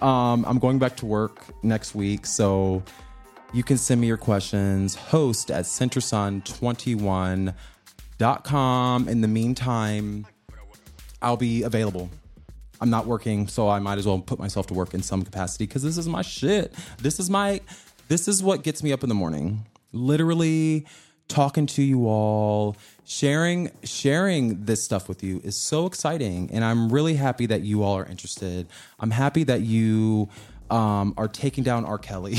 Um, 0.00 0.44
I'm 0.46 0.58
going 0.58 0.78
back 0.78 0.96
to 0.98 1.06
work 1.06 1.44
next 1.62 1.94
week, 1.94 2.24
so 2.24 2.82
you 3.52 3.62
can 3.62 3.76
send 3.76 4.00
me 4.00 4.06
your 4.06 4.16
questions. 4.16 4.94
Host 4.94 5.50
at 5.50 5.66
centersun21.com. 8.20 9.08
In 9.08 9.20
the 9.20 9.28
meantime, 9.28 10.26
I'll 11.22 11.36
be 11.36 11.62
available. 11.62 12.10
I'm 12.80 12.90
not 12.90 13.06
working, 13.06 13.46
so 13.46 13.68
I 13.68 13.78
might 13.78 13.98
as 13.98 14.06
well 14.06 14.18
put 14.20 14.38
myself 14.38 14.66
to 14.68 14.74
work 14.74 14.94
in 14.94 15.02
some 15.02 15.22
capacity 15.22 15.66
because 15.66 15.82
this 15.82 15.98
is 15.98 16.08
my 16.08 16.22
shit. 16.22 16.72
This 16.98 17.20
is 17.20 17.28
my, 17.28 17.60
this 18.08 18.26
is 18.26 18.42
what 18.42 18.62
gets 18.62 18.82
me 18.82 18.92
up 18.92 19.02
in 19.02 19.08
the 19.08 19.14
morning. 19.14 19.66
Literally 19.92 20.86
talking 21.28 21.66
to 21.66 21.82
you 21.82 22.08
all, 22.08 22.76
sharing, 23.04 23.70
sharing 23.84 24.64
this 24.64 24.82
stuff 24.82 25.08
with 25.08 25.22
you 25.22 25.40
is 25.44 25.56
so 25.56 25.86
exciting, 25.86 26.50
and 26.52 26.64
I'm 26.64 26.90
really 26.90 27.14
happy 27.14 27.46
that 27.46 27.62
you 27.62 27.82
all 27.82 27.98
are 27.98 28.06
interested. 28.06 28.66
I'm 28.98 29.10
happy 29.10 29.44
that 29.44 29.60
you 29.60 30.30
um, 30.70 31.12
are 31.18 31.28
taking 31.28 31.62
down 31.62 31.84
R. 31.84 31.98
Kelly. 31.98 32.36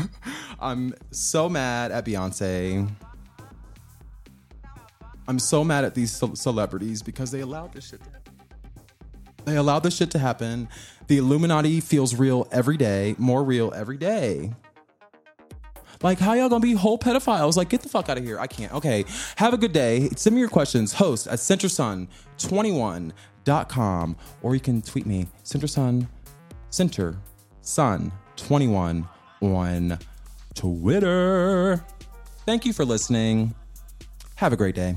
I'm 0.60 0.94
so 1.10 1.48
mad 1.48 1.90
at 1.90 2.06
Beyonce. 2.06 2.88
I'm 5.32 5.38
so 5.38 5.64
mad 5.64 5.86
at 5.86 5.94
these 5.94 6.12
ce- 6.12 6.38
celebrities 6.38 7.02
because 7.02 7.30
they 7.30 7.40
allowed 7.40 7.72
this 7.72 7.88
shit 7.88 8.04
to 8.04 8.10
happen. 8.10 8.34
They 9.46 9.56
allowed 9.56 9.82
this 9.82 9.96
shit 9.96 10.10
to 10.10 10.18
happen. 10.18 10.68
The 11.06 11.16
Illuminati 11.16 11.80
feels 11.80 12.14
real 12.14 12.46
every 12.52 12.76
day, 12.76 13.14
more 13.16 13.42
real 13.42 13.72
every 13.74 13.96
day. 13.96 14.52
Like, 16.02 16.18
how 16.18 16.34
y'all 16.34 16.50
gonna 16.50 16.60
be 16.60 16.74
whole 16.74 16.98
pedophiles? 16.98 17.56
Like, 17.56 17.70
get 17.70 17.80
the 17.80 17.88
fuck 17.88 18.10
out 18.10 18.18
of 18.18 18.24
here. 18.24 18.38
I 18.38 18.46
can't. 18.46 18.74
Okay. 18.74 19.06
Have 19.36 19.54
a 19.54 19.56
good 19.56 19.72
day. 19.72 20.10
Send 20.16 20.34
me 20.34 20.40
your 20.40 20.50
questions. 20.50 20.92
Host 20.92 21.26
at 21.26 21.38
centersun21.com. 21.38 24.16
Or 24.42 24.54
you 24.54 24.60
can 24.60 24.82
tweet 24.82 25.06
me, 25.06 25.28
centersun, 25.44 26.08
center 26.68 27.16
sun21 27.62 29.08
on 29.40 29.98
Twitter. 30.54 31.82
Thank 32.44 32.66
you 32.66 32.74
for 32.74 32.84
listening. 32.84 33.54
Have 34.34 34.52
a 34.52 34.56
great 34.56 34.74
day. 34.74 34.96